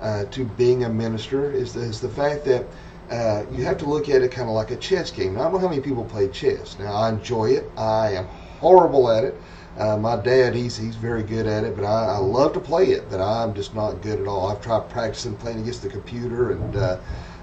uh, 0.00 0.24
to 0.26 0.44
being 0.44 0.84
a 0.84 0.88
minister 0.88 1.50
is 1.50 1.72
the, 1.72 1.80
is 1.80 2.00
the 2.00 2.08
fact 2.08 2.44
that 2.44 2.66
uh, 3.10 3.44
you 3.52 3.64
have 3.64 3.78
to 3.78 3.86
look 3.86 4.08
at 4.08 4.22
it 4.22 4.30
kind 4.30 4.48
of 4.48 4.54
like 4.54 4.70
a 4.70 4.76
chess 4.76 5.10
game. 5.10 5.34
Now, 5.34 5.40
I 5.40 5.42
don't 5.44 5.54
know 5.54 5.58
how 5.60 5.68
many 5.68 5.80
people 5.80 6.04
play 6.04 6.28
chess. 6.28 6.78
Now, 6.78 6.92
I 6.92 7.08
enjoy 7.08 7.50
it. 7.52 7.70
I 7.76 8.12
am 8.12 8.26
horrible 8.60 9.10
at 9.10 9.24
it. 9.24 9.34
Uh, 9.78 9.96
my 9.96 10.16
dad, 10.16 10.54
he's 10.56 10.76
he's 10.76 10.96
very 10.96 11.22
good 11.22 11.46
at 11.46 11.62
it, 11.62 11.76
but 11.76 11.84
I, 11.84 12.14
I 12.14 12.18
love 12.18 12.52
to 12.54 12.60
play 12.60 12.86
it, 12.86 13.08
but 13.08 13.20
I'm 13.20 13.54
just 13.54 13.76
not 13.76 14.02
good 14.02 14.20
at 14.20 14.26
all. 14.26 14.48
I've 14.48 14.60
tried 14.60 14.90
practicing 14.90 15.36
playing 15.36 15.60
against 15.60 15.82
the 15.82 15.88
computer, 15.88 16.50
and 16.50 16.76
uh, 16.76 16.98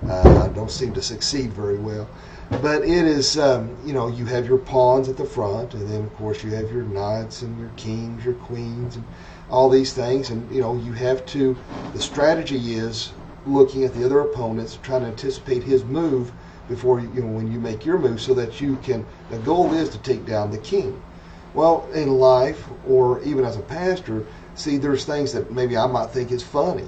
uh, 0.09 0.47
don't 0.49 0.69
seem 0.69 0.93
to 0.95 1.01
succeed 1.01 1.53
very 1.53 1.77
well. 1.77 2.09
But 2.61 2.83
it 2.83 3.05
is, 3.05 3.39
um, 3.39 3.75
you 3.85 3.93
know, 3.93 4.07
you 4.07 4.25
have 4.25 4.45
your 4.45 4.57
pawns 4.57 5.07
at 5.07 5.15
the 5.15 5.25
front, 5.25 5.73
and 5.73 5.89
then 5.89 6.03
of 6.03 6.13
course 6.17 6.43
you 6.43 6.51
have 6.51 6.69
your 6.71 6.83
knights 6.83 7.41
and 7.41 7.57
your 7.57 7.71
kings, 7.77 8.25
your 8.25 8.35
queens, 8.35 8.97
and 8.97 9.05
all 9.49 9.69
these 9.69 9.93
things. 9.93 10.29
And 10.29 10.53
you 10.53 10.61
know, 10.61 10.75
you 10.75 10.91
have 10.91 11.25
to. 11.27 11.55
The 11.93 12.01
strategy 12.01 12.75
is 12.75 13.13
looking 13.45 13.83
at 13.83 13.93
the 13.93 14.05
other 14.05 14.19
opponents, 14.21 14.79
trying 14.81 15.01
to 15.01 15.07
anticipate 15.07 15.63
his 15.63 15.83
move 15.83 16.31
before 16.67 16.99
you 16.99 17.07
know 17.07 17.27
when 17.27 17.51
you 17.51 17.59
make 17.59 17.85
your 17.85 17.97
move, 17.97 18.21
so 18.21 18.33
that 18.33 18.59
you 18.59 18.77
can. 18.77 19.05
The 19.29 19.37
goal 19.39 19.73
is 19.73 19.89
to 19.89 19.97
take 19.99 20.25
down 20.25 20.51
the 20.51 20.57
king. 20.57 21.01
Well, 21.53 21.87
in 21.93 22.09
life, 22.09 22.65
or 22.87 23.21
even 23.23 23.45
as 23.45 23.55
a 23.55 23.61
pastor, 23.61 24.25
see, 24.55 24.77
there's 24.77 25.05
things 25.05 25.31
that 25.33 25.51
maybe 25.51 25.77
I 25.77 25.87
might 25.87 26.09
think 26.09 26.31
is 26.31 26.43
funny, 26.43 26.87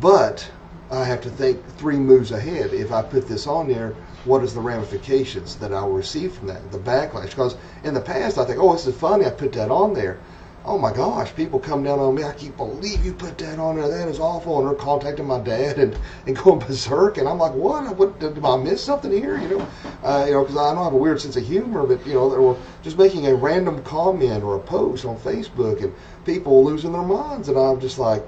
but 0.00 0.50
I 0.90 1.04
have 1.04 1.22
to 1.22 1.30
think 1.30 1.64
three 1.78 1.96
moves 1.96 2.32
ahead. 2.32 2.74
If 2.74 2.92
I 2.92 3.00
put 3.00 3.26
this 3.26 3.46
on 3.46 3.68
there, 3.68 3.94
what 4.24 4.44
is 4.44 4.54
the 4.54 4.60
ramifications 4.60 5.56
that 5.56 5.72
I 5.72 5.82
will 5.82 5.94
receive 5.94 6.34
from 6.34 6.48
that, 6.48 6.70
the 6.70 6.78
backlash. 6.78 7.30
Because 7.30 7.56
in 7.82 7.94
the 7.94 8.00
past, 8.00 8.36
I 8.36 8.44
think, 8.44 8.58
oh, 8.60 8.72
this 8.74 8.86
is 8.86 8.94
funny, 8.94 9.24
I 9.24 9.30
put 9.30 9.52
that 9.54 9.70
on 9.70 9.94
there. 9.94 10.18
Oh 10.64 10.78
my 10.78 10.92
gosh, 10.92 11.34
people 11.34 11.58
come 11.58 11.82
down 11.82 11.98
on 11.98 12.14
me. 12.14 12.22
I 12.22 12.32
can't 12.32 12.56
believe 12.56 13.04
you 13.04 13.12
put 13.12 13.36
that 13.38 13.58
on 13.58 13.76
there. 13.76 13.88
That 13.88 14.06
is 14.06 14.20
awful. 14.20 14.60
And 14.60 14.68
they're 14.68 14.76
contacting 14.76 15.26
my 15.26 15.40
dad 15.40 15.78
and, 15.78 15.98
and 16.26 16.36
going 16.36 16.60
berserk. 16.60 17.18
And 17.18 17.28
I'm 17.28 17.38
like, 17.38 17.52
what? 17.52 17.96
What 17.96 18.20
did 18.20 18.44
I 18.44 18.56
miss 18.56 18.82
something 18.82 19.10
here? 19.10 19.36
You 19.38 19.48
know, 19.48 19.68
uh, 20.04 20.24
you 20.26 20.32
know, 20.32 20.42
because 20.42 20.56
I 20.56 20.72
I 20.72 20.84
have 20.84 20.92
a 20.92 20.96
weird 20.96 21.20
sense 21.20 21.36
of 21.36 21.44
humor, 21.44 21.84
but 21.84 22.06
you 22.06 22.14
know, 22.14 22.30
they 22.30 22.38
were 22.38 22.56
just 22.82 22.96
making 22.96 23.26
a 23.26 23.34
random 23.34 23.82
comment 23.82 24.44
or 24.44 24.56
a 24.56 24.60
post 24.60 25.04
on 25.04 25.16
Facebook, 25.16 25.82
and 25.82 25.92
people 26.24 26.64
losing 26.64 26.92
their 26.92 27.02
minds. 27.02 27.48
And 27.48 27.58
I'm 27.58 27.80
just 27.80 27.98
like, 27.98 28.24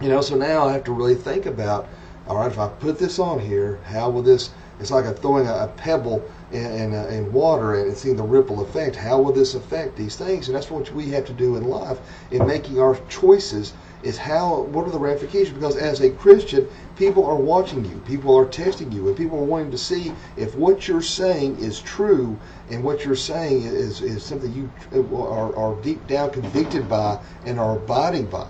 you 0.00 0.08
know, 0.08 0.22
so 0.22 0.36
now 0.36 0.66
I 0.66 0.72
have 0.72 0.84
to 0.84 0.92
really 0.92 1.14
think 1.14 1.44
about, 1.44 1.86
all 2.28 2.36
right, 2.36 2.50
if 2.50 2.58
I 2.58 2.68
put 2.68 2.98
this 2.98 3.18
on 3.18 3.38
here, 3.38 3.78
how 3.84 4.08
will 4.08 4.22
this 4.22 4.50
it's 4.80 4.90
like 4.90 5.04
a 5.04 5.12
throwing 5.12 5.46
a, 5.46 5.52
a 5.52 5.68
pebble 5.76 6.22
and, 6.52 6.66
and, 6.66 6.94
uh, 6.94 7.06
and 7.08 7.32
water 7.32 7.74
and 7.74 7.96
seeing 7.96 8.16
the 8.16 8.22
ripple 8.22 8.62
effect. 8.62 8.96
How 8.96 9.20
will 9.20 9.32
this 9.32 9.54
affect 9.54 9.96
these 9.96 10.16
things? 10.16 10.48
And 10.48 10.56
that's 10.56 10.70
what 10.70 10.90
we 10.92 11.10
have 11.10 11.24
to 11.26 11.32
do 11.32 11.56
in 11.56 11.64
life 11.64 11.98
in 12.30 12.46
making 12.46 12.80
our 12.80 12.98
choices 13.08 13.72
is 14.02 14.16
how 14.16 14.62
what 14.62 14.86
are 14.86 14.90
the 14.90 14.98
ramifications 14.98 15.54
because 15.54 15.76
as 15.76 16.00
a 16.00 16.10
christian 16.10 16.66
people 16.96 17.24
are 17.24 17.36
watching 17.36 17.84
you 17.84 18.02
people 18.06 18.34
are 18.34 18.46
testing 18.46 18.90
you 18.90 19.08
and 19.08 19.16
people 19.16 19.38
are 19.38 19.44
wanting 19.44 19.70
to 19.70 19.78
see 19.78 20.12
if 20.36 20.54
what 20.54 20.88
you're 20.88 21.02
saying 21.02 21.58
is 21.58 21.80
true 21.82 22.38
and 22.70 22.82
what 22.82 23.04
you're 23.04 23.14
saying 23.14 23.62
is, 23.62 24.00
is 24.00 24.24
something 24.24 24.52
you 24.54 24.70
are, 25.14 25.54
are 25.54 25.74
deep 25.82 26.04
down 26.06 26.30
convicted 26.30 26.88
by 26.88 27.18
and 27.44 27.58
are 27.58 27.76
abiding 27.76 28.26
by 28.26 28.48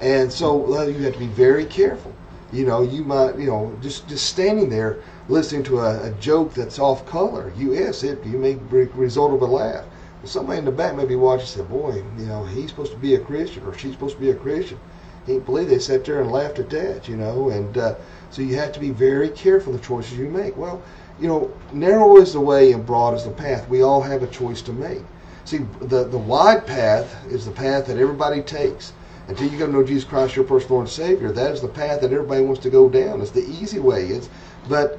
and 0.00 0.32
so 0.32 0.82
you 0.84 1.02
have 1.02 1.12
to 1.12 1.18
be 1.18 1.26
very 1.28 1.64
careful 1.64 2.14
you 2.52 2.64
know 2.64 2.82
you 2.82 3.02
might 3.04 3.36
you 3.36 3.46
know 3.46 3.76
just 3.82 4.06
just 4.06 4.26
standing 4.26 4.68
there 4.68 5.00
listening 5.28 5.62
to 5.62 5.80
a, 5.80 6.08
a 6.08 6.10
joke 6.12 6.52
that's 6.54 6.78
off 6.78 7.06
color 7.06 7.52
you 7.56 7.74
yes 7.74 8.02
it 8.02 8.24
you 8.26 8.38
may 8.38 8.54
result 8.94 9.32
of 9.32 9.42
a 9.42 9.46
laugh 9.46 9.84
somebody 10.26 10.58
in 10.58 10.64
the 10.64 10.72
back 10.72 10.94
may 10.96 11.04
be 11.04 11.16
watching 11.16 11.46
say, 11.46 11.62
boy, 11.62 12.02
you 12.18 12.26
know, 12.26 12.44
he's 12.44 12.70
supposed 12.70 12.92
to 12.92 12.98
be 12.98 13.14
a 13.14 13.20
Christian 13.20 13.64
or 13.64 13.76
she's 13.76 13.92
supposed 13.92 14.16
to 14.16 14.20
be 14.20 14.30
a 14.30 14.34
Christian. 14.34 14.78
He 15.26 15.38
believe 15.38 15.68
they 15.68 15.78
sat 15.78 16.04
there 16.04 16.20
and 16.20 16.30
laughed 16.30 16.58
at 16.58 16.70
that, 16.70 17.08
you 17.08 17.16
know. 17.16 17.50
And 17.50 17.76
uh, 17.78 17.94
so 18.30 18.42
you 18.42 18.56
have 18.56 18.72
to 18.72 18.80
be 18.80 18.90
very 18.90 19.30
careful 19.30 19.72
the 19.72 19.78
choices 19.78 20.18
you 20.18 20.28
make. 20.28 20.56
Well, 20.56 20.82
you 21.18 21.28
know, 21.28 21.52
narrow 21.72 22.16
is 22.18 22.32
the 22.32 22.40
way 22.40 22.72
and 22.72 22.84
broad 22.84 23.14
is 23.14 23.24
the 23.24 23.30
path. 23.30 23.68
We 23.68 23.82
all 23.82 24.02
have 24.02 24.22
a 24.22 24.26
choice 24.26 24.60
to 24.62 24.72
make. 24.72 25.02
See, 25.44 25.58
the, 25.80 26.04
the 26.04 26.18
wide 26.18 26.66
path 26.66 27.26
is 27.30 27.44
the 27.44 27.52
path 27.52 27.86
that 27.86 27.98
everybody 27.98 28.42
takes. 28.42 28.92
Until 29.28 29.48
you 29.48 29.58
come 29.58 29.72
to 29.72 29.78
know 29.78 29.84
Jesus 29.84 30.04
Christ, 30.04 30.36
your 30.36 30.44
personal 30.44 30.76
Lord 30.76 30.88
and 30.88 30.92
Savior, 30.92 31.32
that 31.32 31.52
is 31.52 31.62
the 31.62 31.68
path 31.68 32.02
that 32.02 32.12
everybody 32.12 32.42
wants 32.42 32.60
to 32.62 32.70
go 32.70 32.90
down. 32.90 33.22
It's 33.22 33.30
the 33.30 33.48
easy 33.48 33.78
way. 33.78 34.06
It's, 34.06 34.28
but 34.68 34.98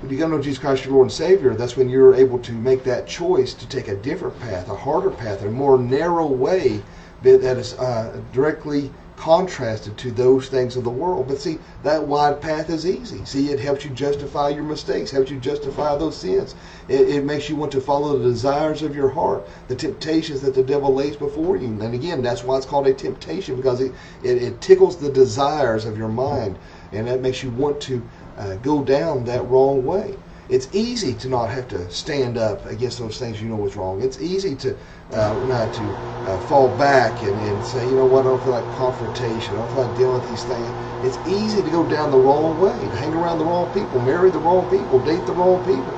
when 0.00 0.10
you 0.10 0.18
come 0.18 0.30
to 0.30 0.36
know 0.36 0.42
Jesus 0.42 0.58
Christ, 0.58 0.84
your 0.84 0.94
Lord 0.94 1.06
and 1.06 1.12
Savior, 1.12 1.54
that's 1.54 1.76
when 1.76 1.90
you're 1.90 2.14
able 2.14 2.38
to 2.38 2.52
make 2.52 2.84
that 2.84 3.06
choice 3.06 3.52
to 3.54 3.68
take 3.68 3.88
a 3.88 3.96
different 3.96 4.38
path, 4.40 4.68
a 4.68 4.74
harder 4.74 5.10
path, 5.10 5.42
a 5.42 5.50
more 5.50 5.78
narrow 5.78 6.26
way 6.26 6.82
that 7.22 7.58
is 7.58 7.74
uh, 7.74 8.18
directly 8.32 8.90
contrasted 9.20 9.98
to 9.98 10.10
those 10.10 10.48
things 10.48 10.76
of 10.76 10.84
the 10.84 10.90
world. 10.90 11.28
But 11.28 11.38
see, 11.38 11.58
that 11.82 12.06
wide 12.06 12.40
path 12.40 12.70
is 12.70 12.86
easy. 12.86 13.22
See, 13.26 13.50
it 13.50 13.60
helps 13.60 13.84
you 13.84 13.90
justify 13.90 14.48
your 14.48 14.62
mistakes, 14.62 15.10
helps 15.10 15.30
you 15.30 15.38
justify 15.38 15.94
those 15.98 16.16
sins. 16.16 16.54
It, 16.88 17.06
it, 17.06 17.24
makes 17.26 17.50
you 17.50 17.56
want 17.56 17.70
to 17.72 17.82
follow 17.82 18.16
the 18.16 18.24
desires 18.24 18.80
of 18.80 18.96
your 18.96 19.10
heart, 19.10 19.46
the 19.68 19.76
temptations 19.76 20.40
that 20.40 20.54
the 20.54 20.62
devil 20.62 20.94
lays 20.94 21.16
before 21.16 21.58
you. 21.58 21.66
And 21.66 21.94
again, 21.94 22.22
that's 22.22 22.42
why 22.42 22.56
it's 22.56 22.64
called 22.64 22.86
a 22.86 22.94
temptation 22.94 23.56
because 23.56 23.82
it, 23.82 23.92
it, 24.22 24.42
it 24.42 24.60
tickles 24.62 24.96
the 24.96 25.12
desires 25.12 25.84
of 25.84 25.98
your 25.98 26.08
mind, 26.08 26.58
and 26.90 27.06
that 27.06 27.20
makes 27.20 27.42
you 27.42 27.50
want 27.50 27.78
to 27.82 28.02
uh, 28.40 28.56
go 28.56 28.82
down 28.82 29.24
that 29.26 29.46
wrong 29.48 29.84
way. 29.84 30.16
It's 30.48 30.68
easy 30.74 31.14
to 31.14 31.28
not 31.28 31.50
have 31.50 31.68
to 31.68 31.90
stand 31.90 32.36
up 32.36 32.66
against 32.66 32.98
those 32.98 33.18
things 33.18 33.40
you 33.40 33.48
know 33.48 33.64
is 33.66 33.76
wrong. 33.76 34.02
It's 34.02 34.20
easy 34.20 34.56
to 34.56 34.76
uh, 35.12 35.34
not 35.46 35.72
to 35.74 35.82
uh, 36.26 36.38
fall 36.40 36.68
back 36.76 37.22
and, 37.22 37.38
and 37.38 37.62
say, 37.64 37.88
you 37.88 37.94
know 37.94 38.06
what, 38.06 38.26
I 38.26 38.30
don't 38.30 38.42
feel 38.42 38.52
like 38.52 38.76
confrontation. 38.76 39.54
I 39.54 39.58
don't 39.58 39.70
feel 39.72 39.86
like 39.86 39.96
dealing 39.96 40.20
with 40.20 40.28
these 40.28 40.44
things. 40.44 40.68
It's 41.04 41.18
easy 41.28 41.62
to 41.62 41.70
go 41.70 41.86
down 41.86 42.10
the 42.10 42.18
wrong 42.18 42.58
way, 42.58 42.72
to 42.88 42.96
hang 42.96 43.14
around 43.14 43.38
the 43.38 43.44
wrong 43.44 43.72
people, 43.72 44.00
marry 44.00 44.30
the 44.30 44.38
wrong 44.38 44.68
people, 44.70 44.98
date 45.00 45.24
the 45.26 45.32
wrong 45.32 45.62
people. 45.64 45.94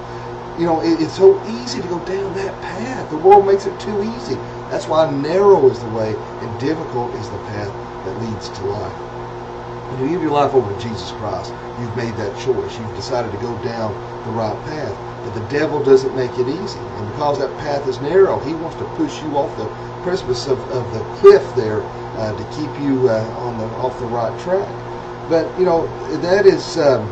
You 0.59 0.67
know, 0.67 0.81
it, 0.83 1.01
it's 1.01 1.15
so 1.15 1.41
easy 1.47 1.81
to 1.81 1.89
go 1.89 2.01
down 2.01 2.35
that 2.35 2.61
path. 2.61 3.09
The 3.09 3.17
world 3.17 3.47
makes 3.47 3.67
it 3.67 3.79
too 3.81 4.03
easy. 4.03 4.35
That's 4.69 4.87
why 4.87 5.11
narrow 5.11 5.69
is 5.71 5.81
the 5.81 5.89
way 5.89 6.13
and 6.41 6.61
difficult 6.61 7.15
is 7.15 7.31
the 7.31 7.39
path 7.39 7.73
that 8.05 8.21
leads 8.21 8.51
to 8.51 8.65
life. 8.65 9.32
When 9.93 10.09
you 10.09 10.15
give 10.17 10.23
your 10.23 10.33
life 10.33 10.55
over 10.55 10.73
to 10.73 10.81
Jesus 10.81 11.13
Christ, 11.13 11.53
you've 11.79 11.95
made 11.97 12.17
that 12.17 12.37
choice. 12.39 12.79
You've 12.79 12.97
decided 12.97 13.31
to 13.31 13.39
go 13.39 13.55
down 13.63 13.93
the 14.25 14.31
right 14.31 14.57
path. 14.65 14.97
But 15.23 15.35
the 15.35 15.47
devil 15.49 15.85
doesn't 15.85 16.17
make 16.17 16.33
it 16.39 16.49
easy. 16.49 16.79
And 16.81 17.07
because 17.11 17.39
that 17.39 17.57
path 17.59 17.87
is 17.87 18.01
narrow, 18.01 18.41
he 18.41 18.55
wants 18.55 18.77
to 18.77 18.85
push 18.97 19.23
you 19.23 19.37
off 19.37 19.55
the 19.57 19.69
precipice 20.03 20.49
of, 20.49 20.59
of 20.71 20.93
the 20.93 21.01
cliff 21.17 21.55
there 21.55 21.83
uh, 22.17 22.35
to 22.37 22.45
keep 22.57 22.73
you 22.81 23.09
uh, 23.09 23.23
on 23.37 23.59
the 23.59 23.65
off 23.77 23.99
the 24.01 24.07
right 24.07 24.37
track. 24.41 24.69
But, 25.29 25.47
you 25.59 25.65
know, 25.65 25.87
that 26.19 26.47
is, 26.47 26.79
um, 26.79 27.07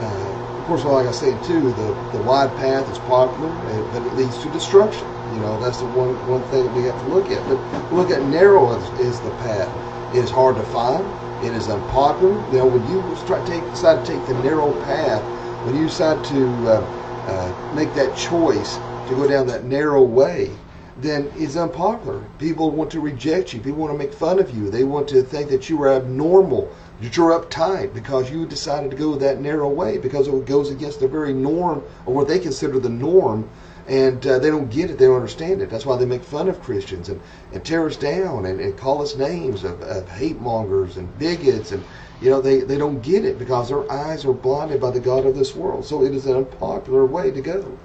uh, 0.00 0.58
of 0.58 0.64
course, 0.64 0.84
like 0.84 1.06
I 1.06 1.12
said, 1.12 1.42
too, 1.44 1.72
the, 1.72 1.92
the 2.12 2.22
wide 2.22 2.56
path 2.56 2.90
is 2.90 2.98
popular, 3.00 3.50
uh, 3.50 3.92
but 3.92 4.06
it 4.06 4.14
leads 4.14 4.38
to 4.42 4.50
destruction. 4.50 5.06
You 5.34 5.40
know, 5.40 5.60
that's 5.60 5.78
the 5.78 5.86
one, 5.86 6.14
one 6.26 6.42
thing 6.44 6.64
that 6.64 6.74
we 6.74 6.84
have 6.84 6.98
to 7.02 7.08
look 7.08 7.28
at. 7.30 7.46
But 7.48 7.92
look 7.92 8.10
at 8.10 8.22
narrow 8.22 8.72
is, 8.78 9.00
is 9.00 9.20
the 9.20 9.30
path. 9.42 9.68
It 10.14 10.24
is 10.24 10.30
hard 10.30 10.56
to 10.56 10.62
find 10.62 11.04
it 11.42 11.54
is 11.54 11.68
unpopular. 11.68 12.34
You 12.50 12.58
know, 12.58 12.66
when 12.66 12.86
you 12.86 13.16
try 13.26 13.40
take, 13.42 13.70
decide 13.70 14.04
to 14.04 14.12
take 14.12 14.26
the 14.26 14.34
narrow 14.34 14.72
path, 14.72 15.22
when 15.64 15.74
you 15.74 15.86
decide 15.86 16.22
to 16.24 16.68
uh, 16.68 16.86
uh, 17.26 17.52
make 17.72 17.94
that 17.94 18.14
choice 18.14 18.78
to 19.06 19.14
go 19.14 19.26
down 19.26 19.46
that 19.46 19.64
narrow 19.64 20.02
way, 20.02 20.50
then 20.96 21.30
it's 21.36 21.56
unpopular. 21.56 22.22
People 22.38 22.70
want 22.70 22.90
to 22.90 23.00
reject 23.00 23.54
you. 23.54 23.60
People 23.60 23.80
want 23.80 23.92
to 23.92 23.98
make 23.98 24.12
fun 24.12 24.38
of 24.38 24.54
you. 24.54 24.70
They 24.70 24.84
want 24.84 25.08
to 25.08 25.22
think 25.22 25.48
that 25.50 25.68
you 25.68 25.82
are 25.82 25.92
abnormal, 25.92 26.70
that 27.00 27.16
you're 27.16 27.38
uptight 27.38 27.94
because 27.94 28.30
you 28.30 28.44
decided 28.46 28.90
to 28.90 28.96
go 28.96 29.16
that 29.16 29.40
narrow 29.40 29.68
way 29.68 29.98
because 29.98 30.28
it 30.28 30.44
goes 30.44 30.70
against 30.70 31.00
the 31.00 31.08
very 31.08 31.32
norm 31.32 31.82
or 32.04 32.14
what 32.14 32.28
they 32.28 32.38
consider 32.38 32.78
the 32.78 32.90
norm 32.90 33.48
and 33.90 34.24
uh, 34.24 34.38
they 34.38 34.50
don't 34.50 34.70
get 34.70 34.88
it, 34.88 34.98
they 34.98 35.06
don't 35.06 35.16
understand 35.16 35.60
it. 35.60 35.68
That's 35.68 35.84
why 35.84 35.96
they 35.96 36.04
make 36.04 36.22
fun 36.22 36.48
of 36.48 36.62
Christians 36.62 37.08
and, 37.08 37.20
and 37.52 37.64
tear 37.64 37.88
us 37.88 37.96
down 37.96 38.46
and, 38.46 38.60
and 38.60 38.76
call 38.76 39.02
us 39.02 39.16
names 39.16 39.64
of, 39.64 39.82
of 39.82 40.08
hate 40.08 40.40
mongers 40.40 40.96
and 40.96 41.18
bigots 41.18 41.72
and 41.72 41.82
you 42.20 42.30
know 42.30 42.40
they, 42.40 42.60
they 42.60 42.78
don't 42.78 43.02
get 43.02 43.24
it 43.24 43.36
because 43.36 43.68
their 43.68 43.90
eyes 43.90 44.24
are 44.24 44.32
blinded 44.32 44.80
by 44.80 44.92
the 44.92 45.00
God 45.00 45.26
of 45.26 45.34
this 45.34 45.56
world. 45.56 45.84
So 45.84 46.04
it 46.04 46.14
is 46.14 46.26
an 46.26 46.36
unpopular 46.36 47.04
way 47.04 47.32
to 47.32 47.40
go. 47.40 47.76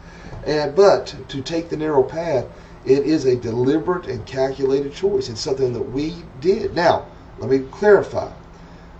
And 0.45 0.75
but 0.75 1.15
to 1.29 1.41
take 1.41 1.69
the 1.69 1.77
narrow 1.77 2.03
path, 2.03 2.45
it 2.85 3.03
is 3.03 3.25
a 3.25 3.35
deliberate 3.35 4.05
and 4.05 4.23
calculated 4.27 4.93
choice. 4.93 5.27
It's 5.27 5.41
something 5.41 5.73
that 5.73 5.91
we 5.91 6.17
did. 6.39 6.75
Now, 6.75 7.07
let 7.39 7.49
me 7.49 7.65
clarify 7.71 8.31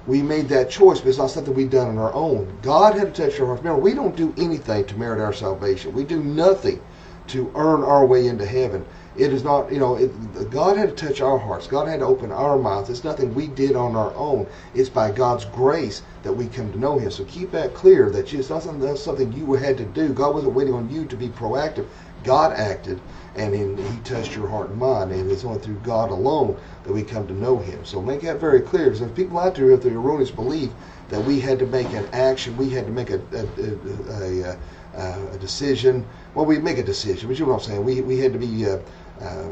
we 0.08 0.24
made 0.24 0.50
that 0.50 0.72
choice, 0.72 1.02
but 1.02 1.10
it's 1.10 1.18
not 1.20 1.30
something 1.30 1.54
we've 1.54 1.70
done 1.70 1.88
on 1.88 1.98
our 2.00 2.14
own. 2.14 2.58
God 2.64 2.98
had 2.98 3.14
to 3.14 3.30
touch 3.30 3.40
our 3.40 3.46
hearts. 3.46 3.62
Remember, 3.64 3.82
we 3.82 3.94
don't 3.94 4.16
do 4.16 4.34
anything 4.38 4.86
to 4.86 4.98
merit 4.98 5.20
our 5.20 5.34
salvation. 5.34 5.94
We 5.94 6.04
do 6.04 6.24
nothing 6.24 6.80
to 7.28 7.52
earn 7.56 7.84
our 7.84 8.06
way 8.06 8.28
into 8.28 8.46
heaven. 8.46 8.86
It 9.18 9.32
is 9.32 9.44
not, 9.46 9.72
you 9.72 9.80
know, 9.80 9.96
it, 9.96 10.52
God 10.52 10.78
had 10.78 10.96
to 10.96 11.08
touch 11.08 11.22
our 11.22 11.38
hearts. 11.38 11.68
God 11.68 11.88
had 11.88 12.02
to 12.02 12.06
open 12.06 12.32
our 12.32 12.58
mouths. 12.58 12.90
It's 12.90 13.06
nothing 13.06 13.34
we 13.34 13.48
did 13.48 13.76
on 13.76 13.96
our 13.96 14.14
own. 14.16 14.46
It's 14.74 14.90
by 14.90 15.12
God's 15.12 15.46
grace 15.46 16.02
that 16.24 16.34
we 16.34 16.48
come 16.48 16.72
to 16.74 16.80
know 16.80 17.00
Him. 17.00 17.12
So 17.12 17.24
keep 17.24 17.52
that 17.52 17.74
clear 17.74 18.10
that 18.10 18.34
it's 18.34 18.50
not 18.50 18.64
something, 18.64 18.82
that's 18.82 19.02
something 19.02 19.32
you 19.32 19.54
had 19.54 19.78
to 19.78 19.86
do. 19.86 20.10
God 20.10 20.34
wasn't 20.34 20.54
waiting 20.54 20.74
on 20.74 20.90
you 20.90 21.06
to 21.06 21.16
be 21.16 21.30
proactive. 21.30 21.88
God 22.26 22.54
acted, 22.54 23.00
and 23.36 23.56
He 23.80 24.00
touched 24.00 24.36
your 24.36 24.48
heart 24.48 24.70
and 24.70 24.80
mind. 24.80 25.12
And 25.12 25.32
it's 25.32 25.46
only 25.46 25.60
through 25.60 25.76
God 25.76 26.12
alone 26.12 26.58
that 26.84 26.92
we 26.92 27.04
come 27.04 27.26
to 27.28 27.34
know 27.34 27.58
Him. 27.58 27.86
So 27.86 28.02
make 28.02 28.22
that 28.22 28.42
very 28.42 28.60
clear. 28.60 28.86
Because 28.86 29.02
if 29.02 29.16
people 29.16 29.40
out 29.40 29.56
there 29.56 29.72
have 29.72 29.82
the 29.82 29.94
erroneous 29.94 30.32
belief 30.32 30.72
that 31.08 31.24
we 31.24 31.40
had 31.40 31.60
to 31.60 31.68
make 31.68 31.94
an 31.94 32.08
action, 32.12 32.58
we 32.58 32.70
had 32.70 32.86
to 32.86 32.92
make 32.92 33.12
a, 33.12 33.22
a, 33.32 33.46
a, 33.62 34.50
a 34.52 34.58
uh, 34.96 35.20
a 35.34 35.38
decision. 35.38 36.06
Well, 36.34 36.46
we 36.46 36.58
make 36.60 36.78
a 36.78 36.84
decision, 36.84 37.28
but 37.28 37.38
you 37.38 37.46
know 37.46 37.54
what 37.54 37.64
I'm 37.64 37.68
saying. 37.68 37.84
We 37.84 38.02
we 38.02 38.20
had 38.20 38.34
to 38.34 38.40
be. 38.40 38.66
Uh, 38.66 38.80
uh, 39.22 39.48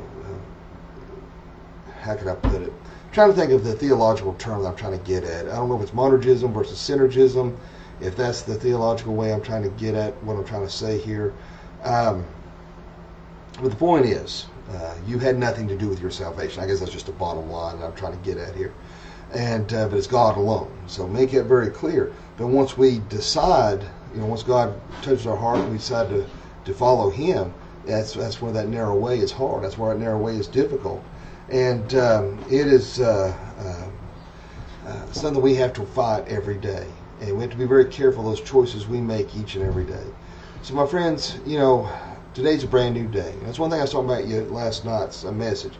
how 2.02 2.16
can 2.16 2.28
I 2.28 2.36
put 2.36 2.62
it? 2.62 2.72
I'm 2.72 3.12
trying 3.14 3.30
to 3.30 3.36
think 3.36 3.52
of 3.52 3.64
the 3.64 3.74
theological 3.74 4.34
term 4.34 4.64
that 4.64 4.70
I'm 4.70 4.76
trying 4.76 5.00
to 5.00 5.06
get 5.06 5.24
at. 5.24 5.48
I 5.48 5.56
don't 5.56 5.70
know 5.70 5.78
if 5.78 5.82
it's 5.82 5.92
monergism 5.92 6.54
versus 6.54 6.78
synergism. 6.78 7.56
If 8.02 8.18
that's 8.18 8.42
the 8.42 8.56
theological 8.56 9.16
way 9.16 9.32
I'm 9.32 9.42
trying 9.42 9.64
to 9.64 9.70
get 9.70 9.96
at 9.96 10.22
what 10.24 10.36
I'm 10.36 10.44
trying 10.44 10.66
to 10.66 10.70
say 10.70 11.00
here. 11.00 11.34
Um, 11.84 12.26
but 13.62 13.70
the 13.70 13.76
point 13.76 14.06
is, 14.06 14.48
uh, 14.72 14.96
you 15.08 15.20
had 15.20 15.38
nothing 15.38 15.68
to 15.68 15.78
do 15.78 15.88
with 15.88 16.02
your 16.02 16.12
salvation. 16.12 16.64
I 16.64 16.68
guess 16.68 16.80
that's 16.80 16.92
just 16.92 17.08
a 17.08 17.14
bottom 17.14 17.50
line 17.50 17.80
that 17.80 17.86
I'm 17.86 17.96
trying 17.96 18.20
to 18.20 18.26
get 18.26 18.38
at 18.38 18.56
here. 18.56 18.74
And 19.34 19.72
uh, 19.74 19.88
but 19.88 19.98
it's 19.98 20.08
God 20.08 20.38
alone. 20.38 20.72
So 20.88 21.08
make 21.08 21.34
it 21.34 21.44
very 21.44 21.70
clear. 21.70 22.12
But 22.38 22.48
once 22.48 22.78
we 22.78 23.00
decide 23.10 23.84
you 24.14 24.20
know, 24.22 24.28
once 24.28 24.44
God 24.44 24.80
touches 25.02 25.28
our 25.28 25.36
heart 25.36 25.60
and 25.60 25.72
we 25.72 25.78
decide 25.78 26.10
to, 26.10 26.26
to 26.66 26.74
follow 26.74 27.10
Him, 27.10 27.54
that's 27.86 28.14
that's 28.14 28.42
where 28.42 28.52
that 28.54 28.70
narrow 28.70 28.98
way 28.98 29.20
is 29.20 29.32
hard. 29.32 29.64
That's 29.64 29.78
where 29.78 29.94
that 29.94 30.00
narrow 30.00 30.18
way 30.18 30.38
is 30.38 30.48
difficult, 30.48 31.04
and 31.50 31.94
um, 31.96 32.40
it 32.50 32.68
is 32.68 33.02
uh, 33.02 33.36
uh, 33.60 34.90
uh, 34.90 35.12
something 35.12 35.42
we 35.42 35.56
have 35.56 35.74
to 35.74 35.86
fight 35.88 36.28
every 36.28 36.58
day, 36.58 36.88
and 37.20 37.36
we 37.36 37.42
have 37.42 37.52
to 37.52 37.58
be 37.58 37.66
very 37.66 37.86
careful 37.86 38.24
those 38.24 38.42
choices 38.42 38.88
we 38.88 39.02
make 39.02 39.36
each 39.36 39.56
and 39.56 39.66
every 39.66 39.86
day. 39.86 40.06
So, 40.62 40.76
my 40.76 40.88
friends, 40.88 41.40
you 41.46 41.58
know, 41.58 41.90
today's 42.34 42.64
a 42.64 42.68
brand 42.68 42.96
new 42.96 43.08
day. 43.08 43.36
That's 43.44 43.60
one 43.60 43.70
thing 43.70 43.80
I 43.80 43.84
was 43.84 43.92
talking 43.92 44.10
about 44.10 44.28
you 44.28 44.42
last 44.46 44.86
night's 44.86 45.24
a 45.26 45.32
message. 45.32 45.74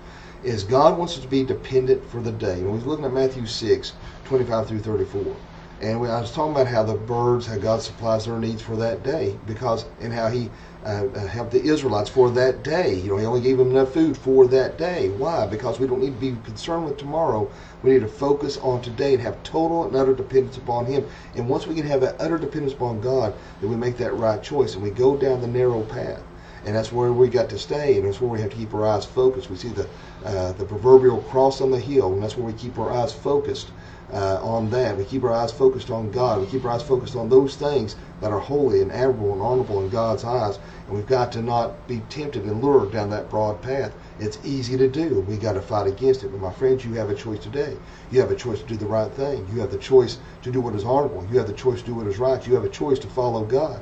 Is 0.44 0.66
God 0.66 0.98
wants 0.98 1.16
us 1.16 1.22
to 1.22 1.28
be 1.30 1.46
dependent 1.46 2.06
for 2.10 2.22
the 2.22 2.34
day. 2.34 2.56
And 2.56 2.70
we're 2.70 2.80
looking 2.80 3.06
at 3.06 3.14
Matthew 3.14 3.46
6, 3.46 3.94
25 4.26 4.68
through 4.68 4.80
34. 4.80 5.38
And 5.84 6.00
we, 6.00 6.08
I 6.08 6.22
was 6.22 6.32
talking 6.32 6.54
about 6.54 6.68
how 6.68 6.84
the 6.84 6.94
birds, 6.94 7.46
how 7.46 7.58
God 7.58 7.82
supplies 7.82 8.24
their 8.24 8.40
needs 8.40 8.62
for 8.62 8.78
that 8.78 9.04
day, 9.04 9.38
because 9.46 9.84
and 10.00 10.14
how 10.14 10.30
He 10.30 10.50
uh, 10.86 11.08
uh, 11.14 11.28
helped 11.28 11.52
the 11.52 11.62
Israelites 11.62 12.10
for 12.10 12.30
that 12.32 12.64
day. 12.64 12.96
You 12.96 13.10
know, 13.10 13.18
He 13.18 13.26
only 13.26 13.42
gave 13.42 13.58
them 13.58 13.72
enough 13.72 13.92
food 13.94 14.16
for 14.16 14.48
that 14.48 14.78
day. 14.78 15.10
Why? 15.10 15.46
Because 15.46 15.82
we 15.82 15.88
don't 15.88 16.00
need 16.00 16.18
to 16.22 16.32
be 16.32 16.42
concerned 16.46 16.86
with 16.86 16.96
tomorrow. 16.96 17.52
We 17.84 17.92
need 17.92 18.00
to 18.00 18.08
focus 18.08 18.58
on 18.60 18.82
today 18.82 19.14
and 19.14 19.22
have 19.24 19.44
total 19.44 19.84
and 19.84 19.94
utter 19.94 20.14
dependence 20.14 20.56
upon 20.56 20.86
Him. 20.86 21.06
And 21.36 21.50
once 21.50 21.68
we 21.68 21.76
can 21.76 21.86
have 21.86 22.00
that 22.00 22.16
utter 22.18 22.38
dependence 22.38 22.72
upon 22.72 23.02
God, 23.02 23.34
then 23.60 23.70
we 23.70 23.76
make 23.76 23.98
that 23.98 24.14
right 24.14 24.42
choice 24.42 24.76
and 24.76 24.84
we 24.84 24.90
go 24.90 25.18
down 25.18 25.42
the 25.42 25.48
narrow 25.48 25.82
path 25.84 26.24
and 26.66 26.74
that's 26.74 26.94
where 26.94 27.12
we 27.12 27.28
got 27.28 27.50
to 27.50 27.60
stay, 27.60 27.98
and 27.98 28.08
that's 28.08 28.22
where 28.22 28.30
we 28.30 28.40
have 28.40 28.50
to 28.50 28.56
keep 28.56 28.74
our 28.74 28.88
eyes 28.88 29.04
focused. 29.04 29.50
We 29.50 29.58
see 29.58 29.68
the 29.68 29.86
uh, 30.24 30.54
the 30.54 30.64
proverbial 30.64 31.22
cross 31.24 31.60
on 31.60 31.72
the 31.72 31.80
hill, 31.80 32.14
and 32.14 32.24
that's 32.24 32.38
where 32.38 32.46
we 32.46 32.54
keep 32.54 32.80
our 32.80 32.90
eyes 32.90 33.12
focused 33.12 33.68
uh, 34.14 34.40
on 34.44 34.70
that. 34.70 34.96
We 34.96 35.06
keep 35.06 35.24
our 35.24 35.34
eyes 35.34 35.52
focused 35.52 35.90
on 35.90 36.12
God. 36.12 36.40
We 36.40 36.48
keep 36.48 36.64
our 36.66 36.72
eyes 36.72 36.84
focused 36.84 37.16
on 37.16 37.30
those 37.30 37.56
things 37.56 37.96
that 38.22 38.32
are 38.32 38.40
holy 38.40 38.82
and 38.82 38.92
admirable 38.92 39.34
and 39.34 39.42
honorable 39.42 39.82
in 39.82 39.90
God's 39.90 40.24
eyes. 40.24 40.60
And 40.88 40.96
we've 40.96 41.08
got 41.08 41.32
to 41.34 41.42
not 41.42 41.88
be 41.88 42.02
tempted 42.10 42.44
and 42.44 42.62
lured 42.62 42.92
down 42.92 43.10
that 43.10 43.30
broad 43.30 43.62
path. 43.62 43.92
It's 44.20 44.38
easy 44.46 44.78
to 44.78 44.88
do. 44.88 45.22
We 45.22 45.38
got 45.38 45.54
to 45.54 45.62
fight 45.62 45.88
against 45.88 46.24
it. 46.24 46.30
But 46.30 46.42
my 46.42 46.52
friends, 46.54 46.86
you 46.86 46.94
have 46.94 47.10
a 47.10 47.16
choice 47.16 47.40
today. 47.40 47.76
You 48.12 48.22
have 48.22 48.32
a 48.32 48.36
choice 48.36 48.60
to 48.60 48.68
do 48.68 48.78
the 48.78 48.86
right 48.86 49.12
thing. 49.12 49.48
You 49.52 49.60
have 49.62 49.72
the 49.72 49.78
choice 49.78 50.20
to 50.44 50.52
do 50.52 50.62
what 50.62 50.76
is 50.76 50.84
honorable. 50.84 51.28
You 51.32 51.40
have 51.40 51.48
the 51.48 51.54
choice 51.54 51.82
to 51.82 51.88
do 51.88 51.96
what 51.96 52.08
is 52.08 52.20
right. 52.20 52.46
You 52.46 52.54
have 52.54 52.66
a 52.66 52.70
choice 52.70 53.00
to 53.00 53.08
follow 53.08 53.44
God. 53.44 53.82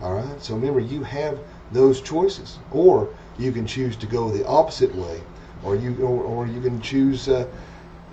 All 0.00 0.14
right. 0.14 0.40
So 0.40 0.54
remember, 0.54 0.80
you 0.80 1.02
have 1.02 1.38
those 1.72 2.00
choices, 2.00 2.58
or 2.70 3.08
you 3.38 3.50
can 3.50 3.66
choose 3.66 3.96
to 3.96 4.06
go 4.06 4.30
the 4.30 4.46
opposite 4.46 4.94
way, 4.94 5.20
or 5.64 5.74
you 5.74 5.96
or, 6.04 6.22
or 6.22 6.46
you 6.46 6.60
can 6.60 6.80
choose 6.80 7.28
uh, 7.28 7.46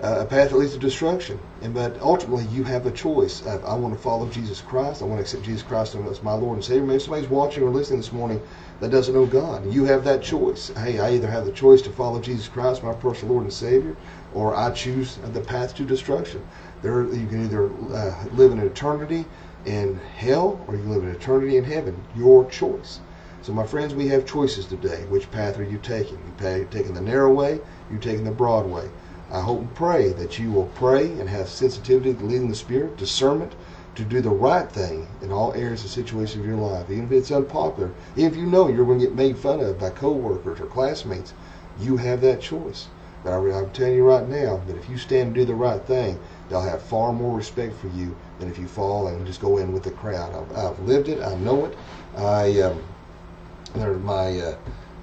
a 0.02 0.24
path 0.24 0.50
that 0.50 0.56
leads 0.56 0.72
to 0.72 0.78
destruction. 0.78 1.38
And 1.62 1.72
but 1.72 2.00
ultimately, 2.00 2.44
you 2.46 2.64
have 2.64 2.86
a 2.86 2.90
choice. 2.90 3.40
Of, 3.46 3.64
I 3.64 3.74
want 3.74 3.94
to 3.94 4.00
follow 4.00 4.28
Jesus 4.28 4.60
Christ. 4.60 5.00
I 5.00 5.04
want 5.04 5.18
to 5.18 5.22
accept 5.22 5.44
Jesus 5.44 5.62
Christ 5.62 5.94
as 5.94 6.22
my 6.22 6.32
Lord 6.32 6.56
and 6.56 6.64
Savior. 6.64 6.84
Maybe 6.84 6.98
somebody's 6.98 7.30
watching 7.30 7.62
or 7.62 7.70
listening 7.70 8.00
this 8.00 8.12
morning 8.12 8.42
that 8.80 8.90
doesn't 8.90 9.14
know 9.14 9.26
God. 9.26 9.72
You 9.72 9.84
have 9.84 10.02
that 10.04 10.22
choice. 10.22 10.72
Hey, 10.76 10.98
I 10.98 11.12
either 11.12 11.30
have 11.30 11.46
the 11.46 11.52
choice 11.52 11.82
to 11.82 11.90
follow 11.90 12.20
Jesus 12.20 12.48
Christ, 12.48 12.82
my 12.82 12.92
personal 12.94 13.34
Lord 13.34 13.44
and 13.44 13.52
Savior, 13.52 13.96
or 14.34 14.56
I 14.56 14.72
choose 14.72 15.18
the 15.32 15.40
path 15.40 15.76
to 15.76 15.84
destruction. 15.84 16.44
There, 16.82 17.04
you 17.04 17.28
can 17.28 17.44
either 17.44 17.70
uh, 17.94 18.24
live 18.32 18.50
in 18.50 18.58
eternity 18.58 19.24
in 19.66 20.00
hell, 20.16 20.64
or 20.66 20.74
you 20.74 20.82
live 20.82 21.04
in 21.04 21.10
eternity 21.10 21.58
in 21.58 21.64
heaven. 21.64 22.02
Your 22.16 22.44
choice. 22.50 22.98
So, 23.42 23.52
my 23.52 23.66
friends, 23.66 23.94
we 23.94 24.08
have 24.08 24.26
choices 24.26 24.66
today. 24.66 25.04
Which 25.08 25.30
path 25.30 25.58
are 25.60 25.64
you 25.64 25.78
taking? 25.78 26.18
You 26.40 26.66
taking 26.70 26.94
the 26.94 27.00
narrow 27.00 27.32
way? 27.32 27.60
You 27.90 27.98
taking 27.98 28.24
the 28.24 28.32
broad 28.32 28.66
way? 28.66 28.88
I 29.32 29.40
hope 29.40 29.60
and 29.60 29.74
pray 29.74 30.12
that 30.12 30.38
you 30.38 30.52
will 30.52 30.70
pray 30.74 31.06
and 31.06 31.26
have 31.28 31.48
sensitivity 31.48 32.12
to 32.12 32.24
leading 32.24 32.50
the 32.50 32.54
Spirit, 32.54 32.98
discernment 32.98 33.54
to 33.94 34.04
do 34.04 34.20
the 34.20 34.30
right 34.30 34.70
thing 34.70 35.06
in 35.22 35.32
all 35.32 35.54
areas 35.54 35.80
and 35.80 35.90
situations 35.90 36.42
of 36.42 36.46
your 36.46 36.56
life, 36.56 36.90
even 36.90 37.06
if 37.06 37.12
it's 37.12 37.30
unpopular, 37.30 37.90
if 38.14 38.36
you 38.36 38.44
know 38.44 38.68
you're 38.68 38.84
going 38.84 38.98
to 38.98 39.06
get 39.06 39.14
made 39.14 39.38
fun 39.38 39.60
of 39.60 39.78
by 39.78 39.88
coworkers 39.90 40.60
or 40.60 40.66
classmates. 40.66 41.32
You 41.80 41.96
have 41.96 42.20
that 42.20 42.42
choice. 42.42 42.88
But 43.24 43.32
I, 43.32 43.58
am 43.58 43.70
telling 43.70 43.94
you 43.94 44.04
right 44.04 44.28
now 44.28 44.60
that 44.66 44.76
if 44.76 44.88
you 44.90 44.98
stand 44.98 45.28
and 45.28 45.34
do 45.34 45.44
the 45.44 45.54
right 45.54 45.80
thing, 45.82 46.18
they'll 46.48 46.60
have 46.60 46.82
far 46.82 47.12
more 47.12 47.36
respect 47.36 47.74
for 47.76 47.88
you 47.88 48.14
than 48.38 48.50
if 48.50 48.58
you 48.58 48.66
fall 48.66 49.08
and 49.08 49.26
just 49.26 49.40
go 49.40 49.58
in 49.58 49.72
with 49.72 49.84
the 49.84 49.92
crowd. 49.92 50.34
I've, 50.34 50.58
I've 50.58 50.78
lived 50.80 51.08
it. 51.08 51.22
I 51.22 51.34
know 51.36 51.66
it. 51.66 51.78
I 52.16 52.60
um, 52.60 54.04
my 54.04 54.40
uh, 54.40 54.56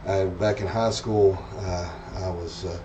I, 0.05 0.25
back 0.25 0.61
in 0.61 0.67
high 0.67 0.91
school, 0.91 1.37
uh, 1.57 1.89
I 2.17 2.29
was 2.29 2.65
uh, 2.65 2.79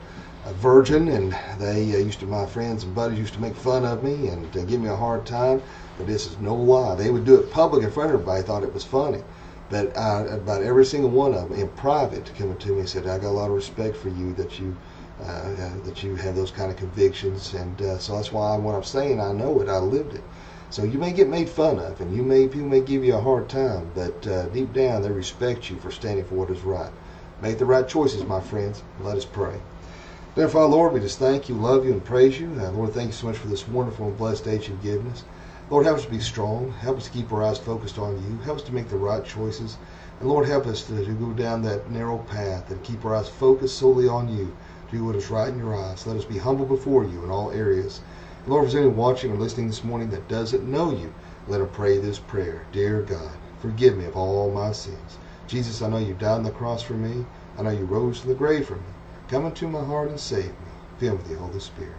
a 0.46 0.52
virgin, 0.54 1.08
and 1.08 1.32
they 1.58 1.94
uh, 1.94 1.98
used 1.98 2.20
to 2.20 2.26
my 2.26 2.44
friends 2.44 2.84
and 2.84 2.94
buddies 2.94 3.18
used 3.18 3.34
to 3.34 3.40
make 3.40 3.56
fun 3.56 3.84
of 3.84 4.02
me 4.02 4.28
and 4.28 4.56
uh, 4.56 4.64
give 4.64 4.80
me 4.80 4.88
a 4.88 4.96
hard 4.96 5.24
time. 5.24 5.62
But 5.96 6.06
this 6.06 6.26
is 6.26 6.38
no 6.38 6.54
lie. 6.54 6.94
They 6.94 7.10
would 7.10 7.24
do 7.24 7.36
it 7.36 7.50
public 7.50 7.82
in 7.82 7.90
front 7.90 8.10
of 8.10 8.14
everybody. 8.14 8.42
Thought 8.42 8.64
it 8.64 8.74
was 8.74 8.84
funny. 8.84 9.22
But 9.70 9.96
I, 9.96 10.20
about 10.22 10.62
every 10.62 10.84
single 10.84 11.10
one 11.10 11.34
of 11.34 11.48
them 11.48 11.58
in 11.58 11.68
private 11.68 12.30
coming 12.36 12.58
to 12.58 12.72
me 12.72 12.80
and 12.80 12.88
said, 12.88 13.06
"I 13.06 13.18
got 13.18 13.28
a 13.28 13.38
lot 13.40 13.48
of 13.48 13.56
respect 13.56 13.96
for 13.96 14.08
you 14.08 14.34
that 14.34 14.58
you." 14.58 14.76
Uh, 15.22 15.26
uh, 15.26 15.70
that 15.84 16.02
you 16.02 16.16
have 16.16 16.34
those 16.34 16.50
kind 16.50 16.72
of 16.72 16.76
convictions, 16.76 17.54
and 17.54 17.80
uh, 17.80 17.96
so 17.98 18.16
that's 18.16 18.32
why 18.32 18.56
what 18.56 18.74
I'm 18.74 18.82
saying, 18.82 19.20
I 19.20 19.30
know 19.30 19.60
it, 19.60 19.68
I 19.68 19.78
lived 19.78 20.12
it. 20.12 20.24
So 20.70 20.82
you 20.82 20.98
may 20.98 21.12
get 21.12 21.28
made 21.28 21.48
fun 21.48 21.78
of, 21.78 22.00
and 22.00 22.14
you 22.14 22.24
may 22.24 22.48
people 22.48 22.66
may 22.66 22.80
give 22.80 23.04
you 23.04 23.14
a 23.14 23.20
hard 23.20 23.48
time, 23.48 23.92
but 23.94 24.26
uh, 24.26 24.46
deep 24.46 24.72
down 24.72 25.02
they 25.02 25.10
respect 25.12 25.70
you 25.70 25.76
for 25.76 25.92
standing 25.92 26.24
for 26.24 26.34
what 26.34 26.50
is 26.50 26.62
right. 26.62 26.90
Make 27.40 27.58
the 27.58 27.64
right 27.64 27.86
choices, 27.86 28.24
my 28.24 28.40
friends. 28.40 28.82
Let 29.00 29.16
us 29.16 29.24
pray. 29.24 29.60
Father, 30.34 30.66
Lord, 30.66 30.92
we 30.92 30.98
just 30.98 31.20
thank 31.20 31.48
you, 31.48 31.54
love 31.54 31.84
you, 31.84 31.92
and 31.92 32.04
praise 32.04 32.40
you. 32.40 32.52
Uh, 32.58 32.68
Lord, 32.72 32.92
thank 32.92 33.06
you 33.06 33.12
so 33.12 33.28
much 33.28 33.36
for 33.36 33.46
this 33.46 33.68
wonderful 33.68 34.08
and 34.08 34.18
blessed 34.18 34.44
day 34.44 34.54
you've 34.54 34.82
given 34.82 35.06
us. 35.12 35.22
Lord, 35.70 35.86
help 35.86 35.98
us 35.98 36.06
to 36.06 36.10
be 36.10 36.18
strong. 36.18 36.72
Help 36.72 36.96
us 36.96 37.04
to 37.04 37.12
keep 37.12 37.32
our 37.32 37.44
eyes 37.44 37.58
focused 37.58 37.98
on 37.98 38.16
you. 38.16 38.38
Help 38.38 38.58
us 38.58 38.64
to 38.64 38.74
make 38.74 38.88
the 38.88 38.96
right 38.96 39.24
choices. 39.24 39.76
And 40.18 40.28
Lord, 40.28 40.48
help 40.48 40.66
us 40.66 40.82
to, 40.88 41.04
to 41.04 41.12
go 41.12 41.30
down 41.34 41.62
that 41.62 41.88
narrow 41.88 42.18
path 42.18 42.68
and 42.68 42.82
keep 42.82 43.04
our 43.04 43.14
eyes 43.14 43.28
focused 43.28 43.78
solely 43.78 44.08
on 44.08 44.28
you. 44.28 44.56
Do 44.90 45.04
what 45.04 45.14
is 45.14 45.30
right 45.30 45.50
in 45.50 45.58
your 45.58 45.76
eyes. 45.76 46.04
Let 46.04 46.16
us 46.16 46.24
be 46.24 46.38
humble 46.38 46.66
before 46.66 47.04
you 47.04 47.22
in 47.22 47.30
all 47.30 47.52
areas. 47.52 48.00
Lord, 48.48 48.64
if 48.64 48.72
there's 48.72 48.82
anyone 48.82 48.96
watching 48.96 49.30
or 49.30 49.36
listening 49.36 49.68
this 49.68 49.84
morning 49.84 50.10
that 50.10 50.26
doesn't 50.26 50.68
know 50.68 50.90
you, 50.90 51.14
let 51.47 51.58
them 51.58 51.68
pray 51.68 51.99
this 51.99 52.18
prayer. 52.18 52.66
Dear 52.73 53.02
God, 53.02 53.36
forgive 53.60 53.97
me 53.97 54.06
of 54.06 54.16
all 54.16 54.50
my 54.50 54.73
sins. 54.73 55.18
Jesus, 55.47 55.80
I 55.80 55.88
know 55.88 55.99
you 55.99 56.14
died 56.14 56.38
on 56.38 56.42
the 56.42 56.50
cross 56.50 56.82
for 56.82 56.94
me. 56.94 57.25
I 57.56 57.62
know 57.62 57.70
you 57.70 57.84
rose 57.84 58.18
from 58.18 58.30
the 58.30 58.34
grave 58.34 58.66
for 58.66 58.75
me. 58.75 58.94
Come 59.28 59.47
into 59.47 59.67
my 59.67 59.82
heart 59.82 60.10
and 60.10 60.21
save 60.21 60.45
me. 60.45 60.52
Fill 60.99 61.13
me 61.13 61.19
with 61.19 61.28
the 61.28 61.39
Holy 61.39 61.60
Spirit. 61.60 61.95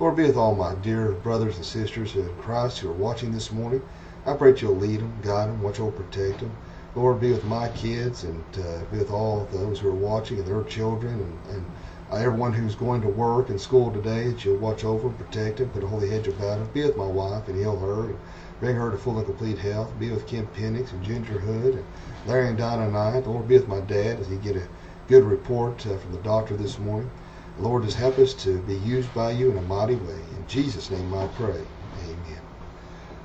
Lord, 0.00 0.16
be 0.16 0.24
with 0.24 0.36
all 0.36 0.56
my 0.56 0.74
dear 0.74 1.12
brothers 1.12 1.56
and 1.56 1.64
sisters 1.64 2.16
in 2.16 2.34
Christ 2.34 2.80
who 2.80 2.90
are 2.90 2.92
watching 2.92 3.30
this 3.30 3.52
morning. 3.52 3.80
I 4.26 4.32
pray 4.32 4.50
that 4.50 4.60
you'll 4.60 4.74
lead 4.74 4.98
them, 4.98 5.20
guide 5.22 5.50
them, 5.50 5.62
watch 5.62 5.78
over, 5.78 5.92
protect 5.92 6.40
them. 6.40 6.50
Lord, 6.96 7.20
be 7.20 7.30
with 7.30 7.44
my 7.44 7.68
kids 7.68 8.24
and 8.24 8.42
uh, 8.58 8.80
be 8.90 8.98
with 8.98 9.12
all 9.12 9.46
those 9.52 9.78
who 9.78 9.88
are 9.88 9.92
watching 9.92 10.38
and 10.38 10.48
their 10.48 10.64
children 10.64 11.14
and, 11.14 11.54
and 11.54 11.64
uh, 12.10 12.16
everyone 12.16 12.52
who's 12.52 12.74
going 12.74 13.02
to 13.02 13.08
work 13.08 13.50
and 13.50 13.60
school 13.60 13.92
today, 13.92 14.28
that 14.30 14.44
you'll 14.44 14.56
watch 14.56 14.84
over, 14.84 15.06
and 15.06 15.18
protect 15.18 15.58
them, 15.58 15.68
put 15.68 15.84
a 15.84 15.86
holy 15.86 16.08
hedge 16.08 16.26
about 16.26 16.58
them. 16.58 16.68
Be 16.74 16.82
with 16.82 16.96
my 16.96 17.06
wife 17.06 17.46
and 17.46 17.56
heal 17.56 17.78
her 17.78 18.06
and 18.06 18.18
bring 18.58 18.74
her 18.74 18.90
to 18.90 18.98
full 18.98 19.18
and 19.18 19.26
complete 19.26 19.58
health. 19.58 19.96
Be 19.98 20.10
with 20.10 20.26
Kim 20.26 20.48
Penix 20.48 20.90
and 20.90 21.04
Ginger 21.04 21.38
Hood 21.38 21.74
and 21.74 21.84
Larry 22.26 22.48
and 22.48 22.58
Donna 22.58 22.90
Knight. 22.90 23.28
Lord, 23.28 23.46
be 23.46 23.54
with 23.54 23.68
my 23.68 23.80
dad 23.80 24.18
as 24.18 24.26
he 24.26 24.36
get 24.36 24.56
a 24.56 24.66
good 25.08 25.24
report 25.24 25.86
uh, 25.86 25.96
from 25.98 26.12
the 26.12 26.18
doctor 26.18 26.56
this 26.56 26.78
morning. 26.78 27.10
Lord, 27.58 27.84
just 27.84 27.96
help 27.96 28.18
us 28.18 28.34
to 28.34 28.58
be 28.62 28.76
used 28.76 29.12
by 29.14 29.30
you 29.32 29.50
in 29.50 29.58
a 29.58 29.62
mighty 29.62 29.96
way. 29.96 30.18
In 30.36 30.44
Jesus' 30.48 30.90
name 30.90 31.14
I 31.14 31.26
pray. 31.28 31.60
Amen. 32.04 32.40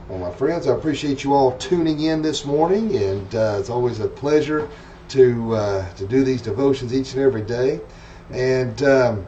Well, 0.08 0.20
my 0.20 0.32
friends, 0.32 0.68
I 0.68 0.76
appreciate 0.76 1.24
you 1.24 1.34
all 1.34 1.58
tuning 1.58 2.02
in 2.02 2.22
this 2.22 2.46
morning, 2.46 2.96
and 2.96 3.36
uh, 3.36 3.58
it's 3.60 3.70
always 3.70 4.00
a 4.00 4.08
pleasure 4.08 4.70
to 5.10 5.56
uh, 5.56 5.94
to 5.94 6.06
do 6.06 6.24
these 6.24 6.42
devotions 6.42 6.94
each 6.94 7.14
and 7.14 7.24
every 7.24 7.42
day. 7.42 7.80
And 8.32 8.82
um, 8.84 9.26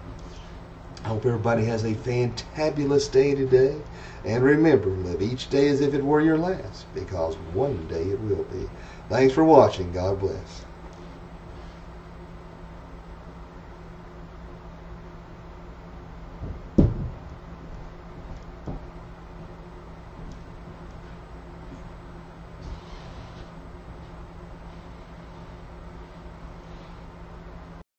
I 1.04 1.08
hope 1.08 1.26
everybody 1.26 1.66
has 1.66 1.84
a 1.84 1.96
fantabulous 1.96 3.12
day 3.12 3.34
today. 3.34 3.76
And 4.24 4.44
remember, 4.44 4.90
live 4.90 5.22
each 5.22 5.50
day 5.50 5.68
as 5.70 5.82
if 5.82 5.96
it 5.96 6.04
were 6.04 6.22
your 6.22 6.38
last, 6.38 6.86
because 6.94 7.36
one 7.54 7.88
day 7.88 8.04
it 8.04 8.20
will 8.20 8.44
be. 8.44 8.70
Thanks 9.10 9.34
for 9.34 9.44
watching. 9.44 9.92
God 9.92 10.20
bless. 10.20 10.64